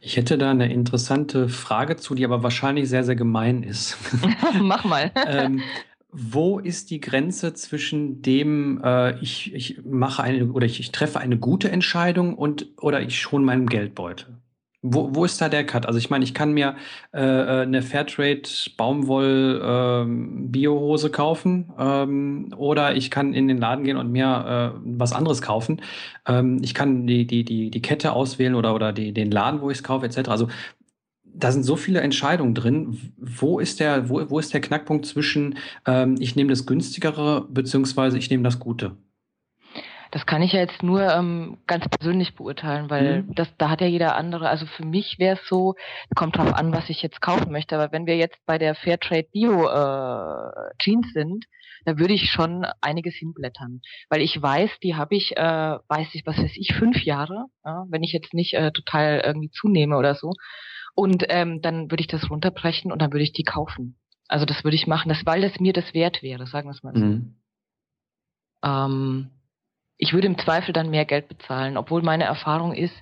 [0.00, 3.98] Ich hätte da eine interessante Frage zu, die aber wahrscheinlich sehr, sehr gemein ist.
[4.60, 5.12] Mach mal.
[5.26, 5.62] ähm,
[6.10, 11.20] wo ist die Grenze zwischen dem, äh, ich, ich mache eine oder ich, ich treffe
[11.20, 14.38] eine gute Entscheidung und oder ich schon meinen Geldbeutel?
[14.82, 15.86] Wo, wo ist da der Cut?
[15.86, 16.76] Also ich meine, ich kann mir
[17.12, 18.42] äh, äh eine Fairtrade
[18.76, 24.80] Baumwoll ähm, Biohose kaufen ähm, oder ich kann in den Laden gehen und mir äh,
[24.84, 25.82] was anderes kaufen.
[26.26, 29.70] Ähm, ich kann die, die, die, die Kette auswählen oder, oder die, den Laden, wo
[29.70, 30.28] ich es kaufe, etc.
[30.28, 30.48] Also
[31.24, 33.12] da sind so viele Entscheidungen drin.
[33.16, 38.16] Wo ist der, wo, wo ist der Knackpunkt zwischen ähm, ich nehme das günstigere beziehungsweise
[38.16, 38.96] ich nehme das Gute?
[40.10, 43.34] Das kann ich ja jetzt nur ähm, ganz persönlich beurteilen, weil mhm.
[43.34, 44.48] das, da hat ja jeder andere.
[44.48, 45.74] Also für mich wäre es so,
[46.14, 47.74] kommt drauf an, was ich jetzt kaufen möchte.
[47.74, 51.44] Aber wenn wir jetzt bei der Fairtrade Bio äh, Jeans sind,
[51.84, 56.26] da würde ich schon einiges hinblättern, weil ich weiß, die habe ich, äh, weiß ich,
[56.26, 60.14] was weiß ich, fünf Jahre, ja, wenn ich jetzt nicht äh, total irgendwie zunehme oder
[60.14, 60.32] so.
[60.94, 63.98] Und ähm, dann würde ich das runterbrechen und dann würde ich die kaufen.
[64.26, 66.82] Also das würde ich machen, das, weil das mir das wert wäre, sagen wir es
[66.82, 67.04] mal so.
[67.04, 67.36] Mhm.
[68.64, 69.30] Ähm,
[69.98, 72.94] ich würde im Zweifel dann mehr Geld bezahlen, obwohl meine Erfahrung ist,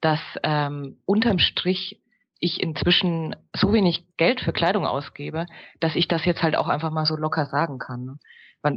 [0.00, 2.00] dass ähm, unterm Strich
[2.38, 5.46] ich inzwischen so wenig Geld für Kleidung ausgebe,
[5.80, 8.04] dass ich das jetzt halt auch einfach mal so locker sagen kann.
[8.04, 8.18] Ne?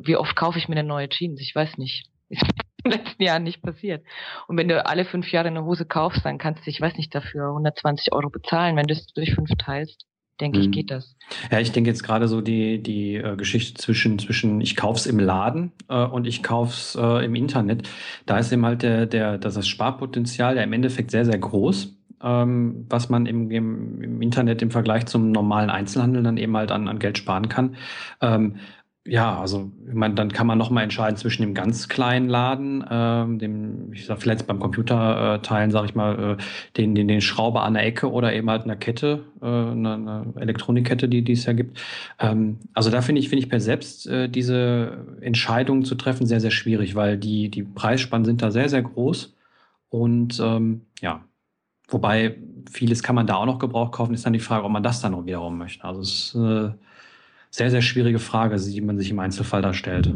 [0.06, 1.40] Wie oft kaufe ich mir eine neue Jeans?
[1.42, 2.10] Ich weiß nicht.
[2.30, 2.54] Ist mir
[2.86, 4.06] in den letzten Jahren nicht passiert.
[4.48, 7.14] Und wenn du alle fünf Jahre eine Hose kaufst, dann kannst du, ich weiß nicht,
[7.14, 10.06] dafür 120 Euro bezahlen, wenn du es durch fünf teilst
[10.40, 10.72] denke ich, mhm.
[10.72, 11.16] geht das.
[11.52, 15.20] Ja, ich denke jetzt gerade so die, die äh, Geschichte zwischen, zwischen ich kauf's im
[15.20, 17.88] Laden äh, und ich kauf's äh, im Internet.
[18.26, 21.96] Da ist eben halt der, der, das, das Sparpotenzial ja im Endeffekt sehr, sehr groß.
[22.22, 26.70] Ähm, was man im, im, im Internet im Vergleich zum normalen Einzelhandel dann eben halt
[26.70, 27.78] an, an Geld sparen kann.
[28.20, 28.58] Ähm,
[29.10, 32.86] ja, also ich meine, dann kann man noch mal entscheiden zwischen dem ganz kleinen Laden,
[32.90, 36.44] ähm, dem, ich sag vielleicht beim Computerteilen, sage ich mal, äh,
[36.78, 40.34] den, den, den Schrauber an der Ecke oder eben halt einer Kette, äh, eine, eine
[40.36, 41.82] Elektronikkette, die, die es ja gibt.
[42.20, 46.40] Ähm, also da finde ich, finde ich per selbst äh, diese Entscheidung zu treffen sehr,
[46.40, 49.36] sehr schwierig, weil die, die Preisspannen sind da sehr, sehr groß.
[49.90, 51.24] Und ähm, ja,
[51.88, 52.38] wobei
[52.70, 55.02] vieles kann man da auch noch Gebrauch kaufen, ist dann die Frage, ob man das
[55.02, 55.84] dann auch wiederum möchte.
[55.84, 56.72] Also es äh,
[57.50, 60.14] sehr, sehr schwierige Frage, die man sich im Einzelfall da stellt.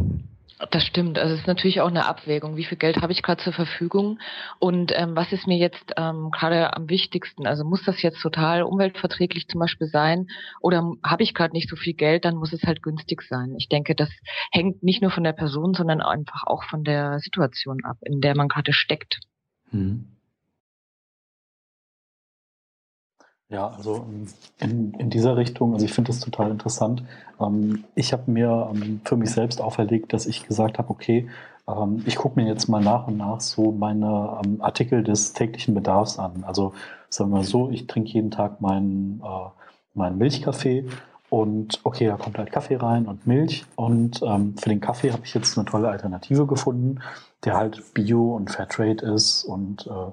[0.71, 1.17] Das stimmt.
[1.17, 2.55] Also es ist natürlich auch eine Abwägung.
[2.55, 4.19] Wie viel Geld habe ich gerade zur Verfügung
[4.59, 7.45] und ähm, was ist mir jetzt ähm, gerade am wichtigsten?
[7.45, 10.27] Also muss das jetzt total umweltverträglich zum Beispiel sein
[10.61, 13.55] oder habe ich gerade nicht so viel Geld, dann muss es halt günstig sein.
[13.57, 14.09] Ich denke, das
[14.51, 18.35] hängt nicht nur von der Person, sondern einfach auch von der Situation ab, in der
[18.35, 19.19] man gerade steckt.
[19.71, 20.12] Hm.
[23.49, 24.05] Ja, also
[24.59, 27.03] in, in dieser Richtung, also ich finde das total interessant.
[27.39, 31.29] Ähm, ich habe mir ähm, für mich selbst auferlegt, dass ich gesagt habe, okay,
[31.67, 35.75] ähm, ich gucke mir jetzt mal nach und nach so meine ähm, Artikel des täglichen
[35.75, 36.43] Bedarfs an.
[36.45, 36.73] Also
[37.09, 39.49] sagen wir so, ich trinke jeden Tag meinen, äh,
[39.93, 40.85] meinen Milchkaffee
[41.29, 43.65] und okay, da kommt halt Kaffee rein und Milch.
[43.75, 46.99] Und ähm, für den Kaffee habe ich jetzt eine tolle Alternative gefunden,
[47.43, 50.11] der halt Bio und Fairtrade ist und äh,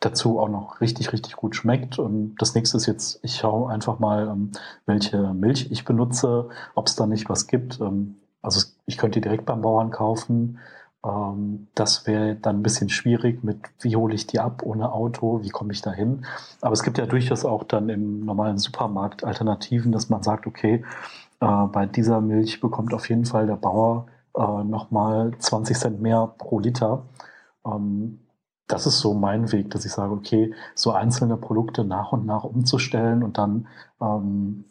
[0.00, 1.98] dazu auch noch richtig, richtig gut schmeckt.
[1.98, 4.50] Und das nächste ist jetzt, ich schaue einfach mal, ähm,
[4.86, 7.80] welche Milch ich benutze, ob es da nicht was gibt.
[7.80, 10.58] Ähm, also ich könnte die direkt beim Bauern kaufen.
[11.04, 15.42] Ähm, das wäre dann ein bisschen schwierig mit, wie hole ich die ab ohne Auto,
[15.42, 16.24] wie komme ich da hin.
[16.62, 20.84] Aber es gibt ja durchaus auch dann im normalen Supermarkt Alternativen, dass man sagt, okay,
[21.40, 26.32] äh, bei dieser Milch bekommt auf jeden Fall der Bauer äh, nochmal 20 Cent mehr
[26.38, 27.02] pro Liter
[28.72, 32.44] das ist so mein Weg, dass ich sage, okay, so einzelne Produkte nach und nach
[32.44, 33.66] umzustellen und dann
[34.00, 34.64] ähm,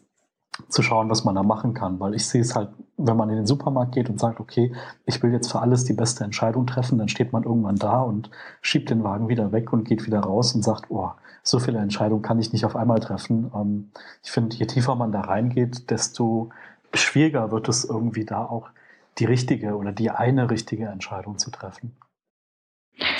[0.68, 2.00] zu schauen, was man da machen kann.
[2.00, 4.72] Weil ich sehe es halt, wenn man in den Supermarkt geht und sagt, okay,
[5.04, 8.30] ich will jetzt für alles die beste Entscheidung treffen, dann steht man irgendwann da und
[8.62, 11.10] schiebt den Wagen wieder weg und geht wieder raus und sagt, oh,
[11.42, 13.50] so viele Entscheidungen kann ich nicht auf einmal treffen.
[13.54, 13.90] Ähm,
[14.22, 16.50] ich finde, je tiefer man da reingeht, desto
[16.94, 18.70] schwieriger wird es irgendwie da auch
[19.18, 21.96] die richtige oder die eine richtige Entscheidung zu treffen.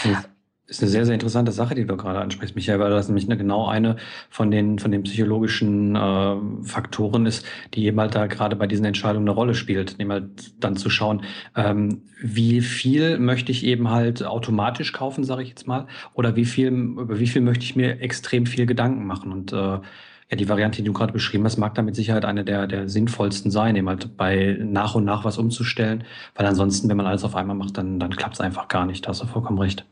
[0.02, 0.16] Hm.
[0.70, 3.36] Ist eine sehr, sehr interessante Sache, die du gerade ansprichst, Michael, weil das nämlich eine,
[3.36, 3.96] genau eine
[4.28, 8.84] von den, von den psychologischen äh, Faktoren ist, die eben halt da gerade bei diesen
[8.84, 9.98] Entscheidungen eine Rolle spielt.
[9.98, 11.22] Eben halt dann zu schauen,
[11.56, 16.44] ähm, wie viel möchte ich eben halt automatisch kaufen, sage ich jetzt mal, oder wie
[16.44, 19.32] viel, über wie viel möchte ich mir extrem viel Gedanken machen.
[19.32, 22.44] Und äh, ja, die Variante, die du gerade beschrieben hast, mag da mit Sicherheit eine
[22.44, 26.04] der, der sinnvollsten sein, eben halt bei nach und nach was umzustellen,
[26.36, 29.04] weil ansonsten, wenn man alles auf einmal macht, dann, dann klappt es einfach gar nicht.
[29.04, 29.84] Da hast du vollkommen recht.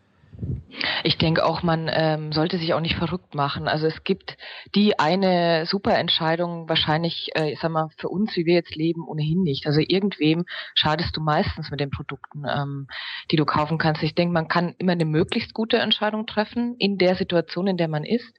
[1.02, 3.68] Ich denke auch, man ähm, sollte sich auch nicht verrückt machen.
[3.68, 4.36] Also es gibt
[4.74, 9.06] die eine super Entscheidung wahrscheinlich, äh, ich sag mal, für uns, wie wir jetzt leben,
[9.06, 9.66] ohnehin nicht.
[9.66, 12.86] Also irgendwem schadest du meistens mit den Produkten, ähm,
[13.30, 14.02] die du kaufen kannst.
[14.02, 17.88] Ich denke, man kann immer eine möglichst gute Entscheidung treffen in der Situation, in der
[17.88, 18.36] man ist.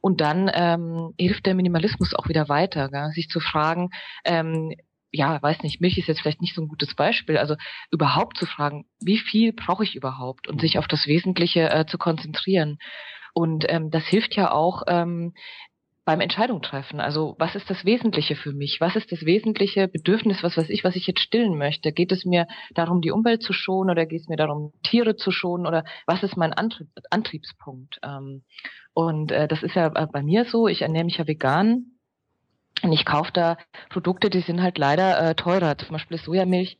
[0.00, 3.10] Und dann ähm, hilft der Minimalismus auch wieder weiter, gell?
[3.12, 3.90] sich zu fragen,
[4.24, 4.74] ähm,
[5.12, 7.54] ja, weiß nicht, Milch ist jetzt vielleicht nicht so ein gutes Beispiel, also
[7.90, 11.98] überhaupt zu fragen, wie viel brauche ich überhaupt und sich auf das Wesentliche äh, zu
[11.98, 12.78] konzentrieren.
[13.34, 15.34] Und ähm, das hilft ja auch ähm,
[16.04, 17.00] beim Entscheidung treffen.
[17.00, 18.80] Also was ist das Wesentliche für mich?
[18.80, 21.92] Was ist das wesentliche Bedürfnis, was weiß ich, was ich jetzt stillen möchte?
[21.92, 25.30] Geht es mir darum, die Umwelt zu schonen oder geht es mir darum, Tiere zu
[25.30, 28.00] schonen oder was ist mein Antrieb, Antriebspunkt?
[28.02, 28.42] Ähm,
[28.94, 31.91] und äh, das ist ja bei mir so, ich ernähre mich ja vegan
[32.82, 33.56] und ich kaufe da
[33.90, 35.78] Produkte, die sind halt leider äh, teurer.
[35.78, 36.78] Zum Beispiel Sojamilch,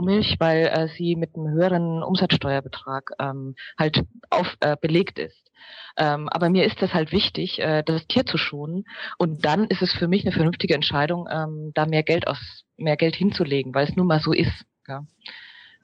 [0.00, 5.50] Milch, weil äh, sie mit einem höheren Umsatzsteuerbetrag ähm, halt auf, äh, belegt ist.
[5.96, 8.84] Ähm, aber mir ist das halt wichtig, äh, das Tier zu schonen.
[9.18, 12.96] Und dann ist es für mich eine vernünftige Entscheidung, ähm, da mehr Geld aus, mehr
[12.96, 14.66] Geld hinzulegen, weil es nun mal so ist.
[14.86, 15.06] Ja.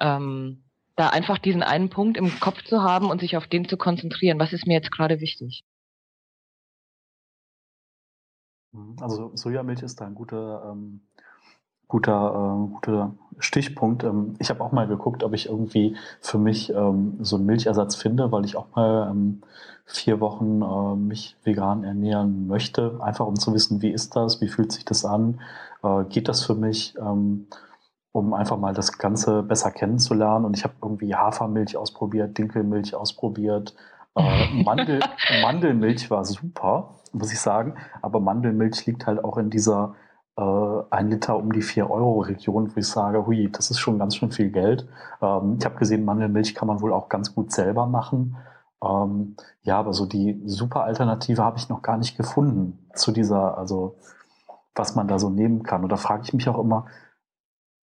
[0.01, 0.65] Ähm,
[0.97, 4.39] da einfach diesen einen Punkt im Kopf zu haben und sich auf den zu konzentrieren.
[4.39, 5.65] Was ist mir jetzt gerade wichtig?
[9.01, 11.01] Also Sojamilch ist da ein guter, ähm,
[11.89, 14.05] guter, äh, guter Stichpunkt.
[14.05, 17.97] Ähm, ich habe auch mal geguckt, ob ich irgendwie für mich ähm, so einen Milchersatz
[17.97, 19.43] finde, weil ich auch mal ähm,
[19.85, 24.49] vier Wochen äh, mich vegan ernähren möchte, einfach um zu wissen, wie ist das, wie
[24.49, 25.41] fühlt sich das an,
[25.83, 27.47] äh, geht das für mich, ähm,
[28.13, 30.45] um einfach mal das Ganze besser kennenzulernen.
[30.45, 33.75] Und ich habe irgendwie Hafermilch ausprobiert, Dinkelmilch ausprobiert,
[34.17, 35.01] äh, Mandel,
[35.43, 37.75] Mandelmilch war super muss ich sagen.
[38.01, 39.95] Aber Mandelmilch liegt halt auch in dieser
[40.37, 40.43] äh,
[40.91, 44.17] ein Liter um die 4 Euro Region, wo ich sage, hui, das ist schon ganz
[44.17, 44.89] schön viel Geld.
[45.21, 48.37] Ähm, ich habe gesehen, Mandelmilch kann man wohl auch ganz gut selber machen.
[48.83, 53.57] Ähm, ja, aber so die super Alternative habe ich noch gar nicht gefunden zu dieser,
[53.59, 53.97] also
[54.75, 55.83] was man da so nehmen kann.
[55.83, 56.87] Und da frage ich mich auch immer,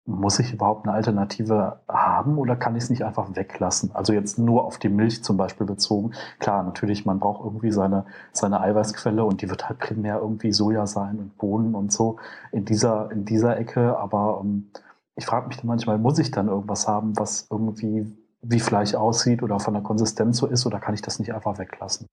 [0.06, 3.90] muss ich überhaupt eine Alternative haben oder kann ich es nicht einfach weglassen?
[3.94, 6.12] Also jetzt nur auf die Milch zum Beispiel bezogen.
[6.40, 10.86] Klar, natürlich, man braucht irgendwie seine, seine Eiweißquelle und die wird halt primär irgendwie Soja
[10.86, 12.18] sein und Bohnen und so
[12.52, 13.96] in dieser, in dieser Ecke.
[13.96, 14.70] Aber ähm,
[15.16, 18.06] ich frage mich dann manchmal, muss ich dann irgendwas haben, was irgendwie
[18.42, 21.58] wie Fleisch aussieht oder von der Konsistenz so ist oder kann ich das nicht einfach
[21.58, 22.06] weglassen?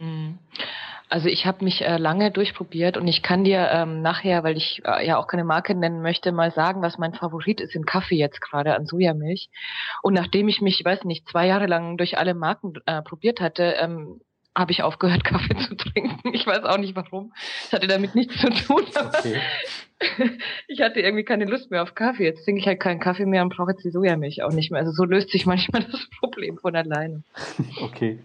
[0.00, 0.38] Mhm.
[1.08, 4.82] Also ich habe mich äh, lange durchprobiert und ich kann dir ähm, nachher, weil ich
[4.84, 8.16] äh, ja auch keine Marke nennen möchte, mal sagen, was mein Favorit ist im Kaffee
[8.16, 9.48] jetzt gerade an Sojamilch.
[10.02, 13.40] Und nachdem ich mich, ich weiß nicht, zwei Jahre lang durch alle Marken äh, probiert
[13.40, 14.20] hatte, ähm,
[14.56, 16.32] habe ich aufgehört, Kaffee zu trinken.
[16.32, 17.32] Ich weiß auch nicht warum.
[17.66, 18.82] Es hatte damit nichts zu tun.
[18.96, 19.40] Okay.
[20.68, 22.24] ich hatte irgendwie keine Lust mehr auf Kaffee.
[22.24, 24.80] Jetzt trinke ich halt keinen Kaffee mehr und brauche jetzt die Sojamilch auch nicht mehr.
[24.80, 27.22] Also so löst sich manchmal das Problem von alleine.
[27.82, 28.18] Okay.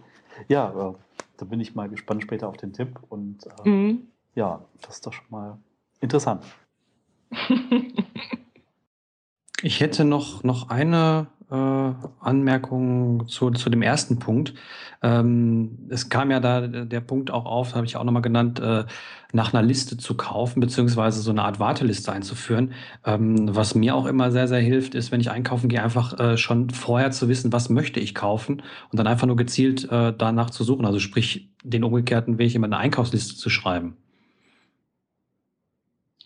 [0.48, 0.94] Ja,
[1.42, 3.00] da bin ich mal gespannt später auf den Tipp.
[3.08, 4.06] Und äh, mhm.
[4.36, 5.58] ja, das ist doch schon mal
[6.00, 6.44] interessant.
[9.62, 14.54] ich hätte noch, noch eine äh, Anmerkung zu, zu dem ersten Punkt.
[15.02, 18.84] Ähm, es kam ja da der Punkt auch auf, habe ich auch nochmal genannt, äh,
[19.32, 22.72] nach einer Liste zu kaufen, beziehungsweise so eine Art Warteliste einzuführen.
[23.04, 26.36] Ähm, was mir auch immer sehr, sehr hilft, ist, wenn ich einkaufen gehe, einfach äh,
[26.36, 30.50] schon vorher zu wissen, was möchte ich kaufen und dann einfach nur gezielt äh, danach
[30.50, 30.86] zu suchen.
[30.86, 33.96] Also sprich, den umgekehrten Weg immer eine Einkaufsliste zu schreiben.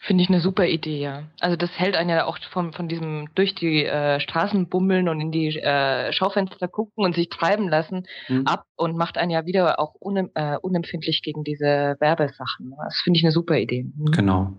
[0.07, 1.25] Finde ich eine super Idee, ja.
[1.40, 5.21] Also das hält einen ja auch von, von diesem durch die äh, Straßen bummeln und
[5.21, 8.47] in die äh, Schaufenster gucken und sich treiben lassen mhm.
[8.47, 12.75] ab und macht einen ja wieder auch unem, äh, unempfindlich gegen diese Werbesachen.
[12.85, 13.83] Das finde ich eine super Idee.
[13.97, 14.12] Mhm.
[14.12, 14.53] Genau.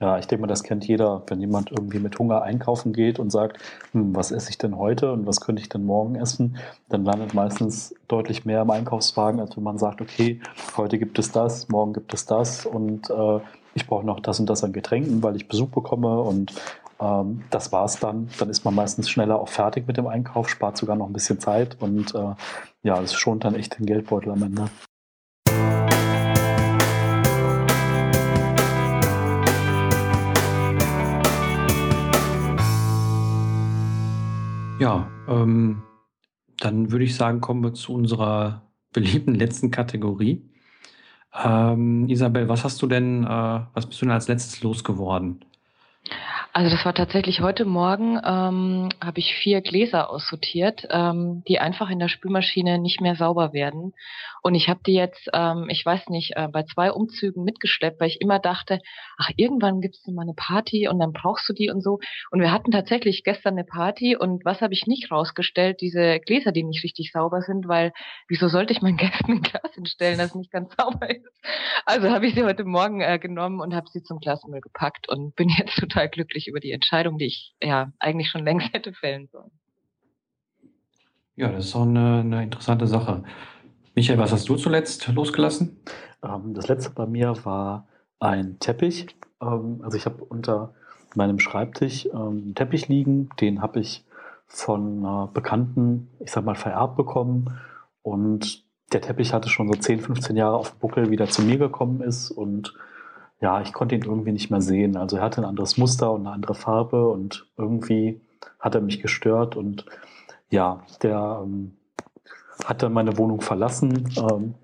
[0.00, 3.28] Ja, ich denke mal, das kennt jeder, wenn jemand irgendwie mit Hunger einkaufen geht und
[3.28, 3.58] sagt,
[3.92, 6.56] hm, was esse ich denn heute und was könnte ich denn morgen essen,
[6.88, 10.40] dann landet meistens deutlich mehr im Einkaufswagen, als wenn man sagt, okay,
[10.78, 13.40] heute gibt es das, morgen gibt es das und äh,
[13.74, 16.52] ich brauche noch das und das an Getränken, weil ich Besuch bekomme und
[17.00, 18.28] ähm, das war's dann.
[18.38, 21.40] Dann ist man meistens schneller auch fertig mit dem Einkauf, spart sogar noch ein bisschen
[21.40, 22.34] Zeit und äh,
[22.82, 24.70] ja, es schont dann echt den Geldbeutel am Ende.
[34.80, 35.82] Ja, ähm,
[36.58, 38.62] dann würde ich sagen, kommen wir zu unserer
[38.92, 40.49] beliebten letzten Kategorie.
[41.34, 45.44] Ähm, Isabel, was hast du denn, äh, was bist du denn als letztes losgeworden?
[46.52, 51.90] Also das war tatsächlich heute Morgen, ähm, habe ich vier Gläser aussortiert, ähm, die einfach
[51.90, 53.94] in der Spülmaschine nicht mehr sauber werden.
[54.42, 58.08] Und ich habe die jetzt, ähm, ich weiß nicht, äh, bei zwei Umzügen mitgeschleppt, weil
[58.08, 58.80] ich immer dachte,
[59.18, 61.98] ach, irgendwann gibt's mal eine Party und dann brauchst du die und so.
[62.30, 65.80] Und wir hatten tatsächlich gestern eine Party und was habe ich nicht rausgestellt?
[65.80, 67.92] Diese Gläser, die nicht richtig sauber sind, weil
[68.28, 71.26] wieso sollte ich meinen Gästen ein Glas hinstellen, das nicht ganz sauber ist?
[71.86, 75.34] Also habe ich sie heute Morgen äh, genommen und habe sie zum Glasmüll gepackt und
[75.36, 79.28] bin jetzt total glücklich über die Entscheidung, die ich ja eigentlich schon längst hätte fällen
[79.28, 79.50] sollen.
[81.36, 83.24] Ja, das ist auch eine, eine interessante Sache.
[83.94, 85.80] Michael, was hast du zuletzt losgelassen?
[86.22, 87.88] Ähm, das letzte bei mir war
[88.20, 89.08] ein Teppich.
[89.42, 90.74] Ähm, also ich habe unter
[91.16, 94.04] meinem Schreibtisch ähm, einen Teppich liegen, den habe ich
[94.46, 97.58] von äh, Bekannten, ich sag mal, vererbt bekommen.
[98.02, 101.58] Und der Teppich hatte schon so 10, 15 Jahre auf dem Buckel wieder zu mir
[101.58, 102.74] gekommen ist und
[103.40, 104.96] ja, ich konnte ihn irgendwie nicht mehr sehen.
[104.96, 108.20] Also er hatte ein anderes Muster und eine andere Farbe und irgendwie
[108.58, 109.86] hat er mich gestört und
[110.50, 111.76] ja, der ähm,
[112.64, 114.08] hat dann meine Wohnung verlassen.
[114.16, 114.54] Ähm,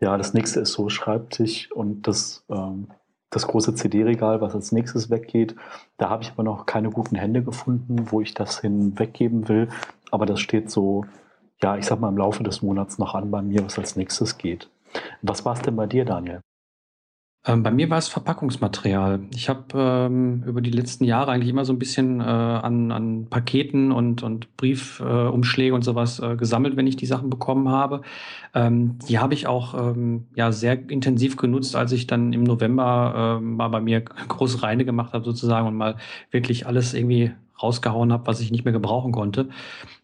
[0.00, 2.88] ja, das nächste ist so Schreibtisch und das, ähm,
[3.30, 5.56] das große CD-Regal, was als nächstes weggeht.
[5.96, 9.68] Da habe ich aber noch keine guten Hände gefunden, wo ich das hin weggeben will.
[10.10, 11.04] Aber das steht so,
[11.62, 14.38] ja, ich sag mal im Laufe des Monats noch an bei mir, was als nächstes
[14.38, 14.68] geht.
[15.22, 16.40] Was war es denn bei dir, Daniel?
[17.48, 19.20] Ähm, bei mir war es Verpackungsmaterial.
[19.32, 23.28] Ich habe ähm, über die letzten Jahre eigentlich immer so ein bisschen äh, an, an
[23.30, 28.02] Paketen und, und Briefumschläge äh, und sowas äh, gesammelt, wenn ich die Sachen bekommen habe.
[28.52, 33.38] Ähm, die habe ich auch ähm, ja, sehr intensiv genutzt, als ich dann im November
[33.38, 35.96] äh, mal bei mir große Reine gemacht habe sozusagen und mal
[36.32, 37.30] wirklich alles irgendwie
[37.62, 39.48] rausgehauen habe, was ich nicht mehr gebrauchen konnte.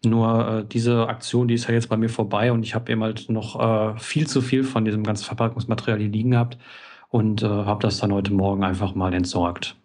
[0.05, 3.03] Nur äh, diese Aktion, die ist ja jetzt bei mir vorbei und ich habe eben
[3.03, 6.57] halt noch äh, viel zu viel von diesem ganzen Verpackungsmaterial hier liegen gehabt
[7.13, 9.77] und äh, habe das dann heute Morgen einfach mal entsorgt.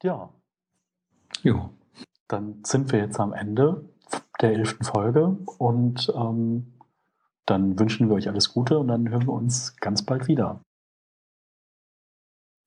[0.00, 0.32] Ja.
[1.42, 1.70] Jo.
[2.28, 3.84] Dann sind wir jetzt am Ende
[4.40, 6.72] der elften Folge und ähm,
[7.46, 10.60] dann wünschen wir euch alles Gute und dann hören wir uns ganz bald wieder.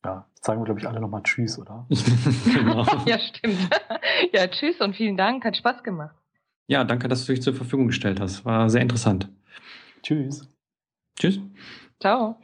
[0.04, 1.88] Ja, sagen wir, glaube ich, alle nochmal Tschüss, oder?
[2.54, 2.86] genau.
[3.06, 3.70] ja, stimmt.
[4.34, 5.46] Ja, Tschüss und vielen Dank.
[5.46, 6.16] Hat Spaß gemacht.
[6.68, 8.44] Ja, danke, dass du dich zur Verfügung gestellt hast.
[8.44, 9.30] War sehr interessant.
[10.04, 10.50] Tschüss.
[11.18, 11.40] Tschüss.
[12.02, 12.38] Ciao.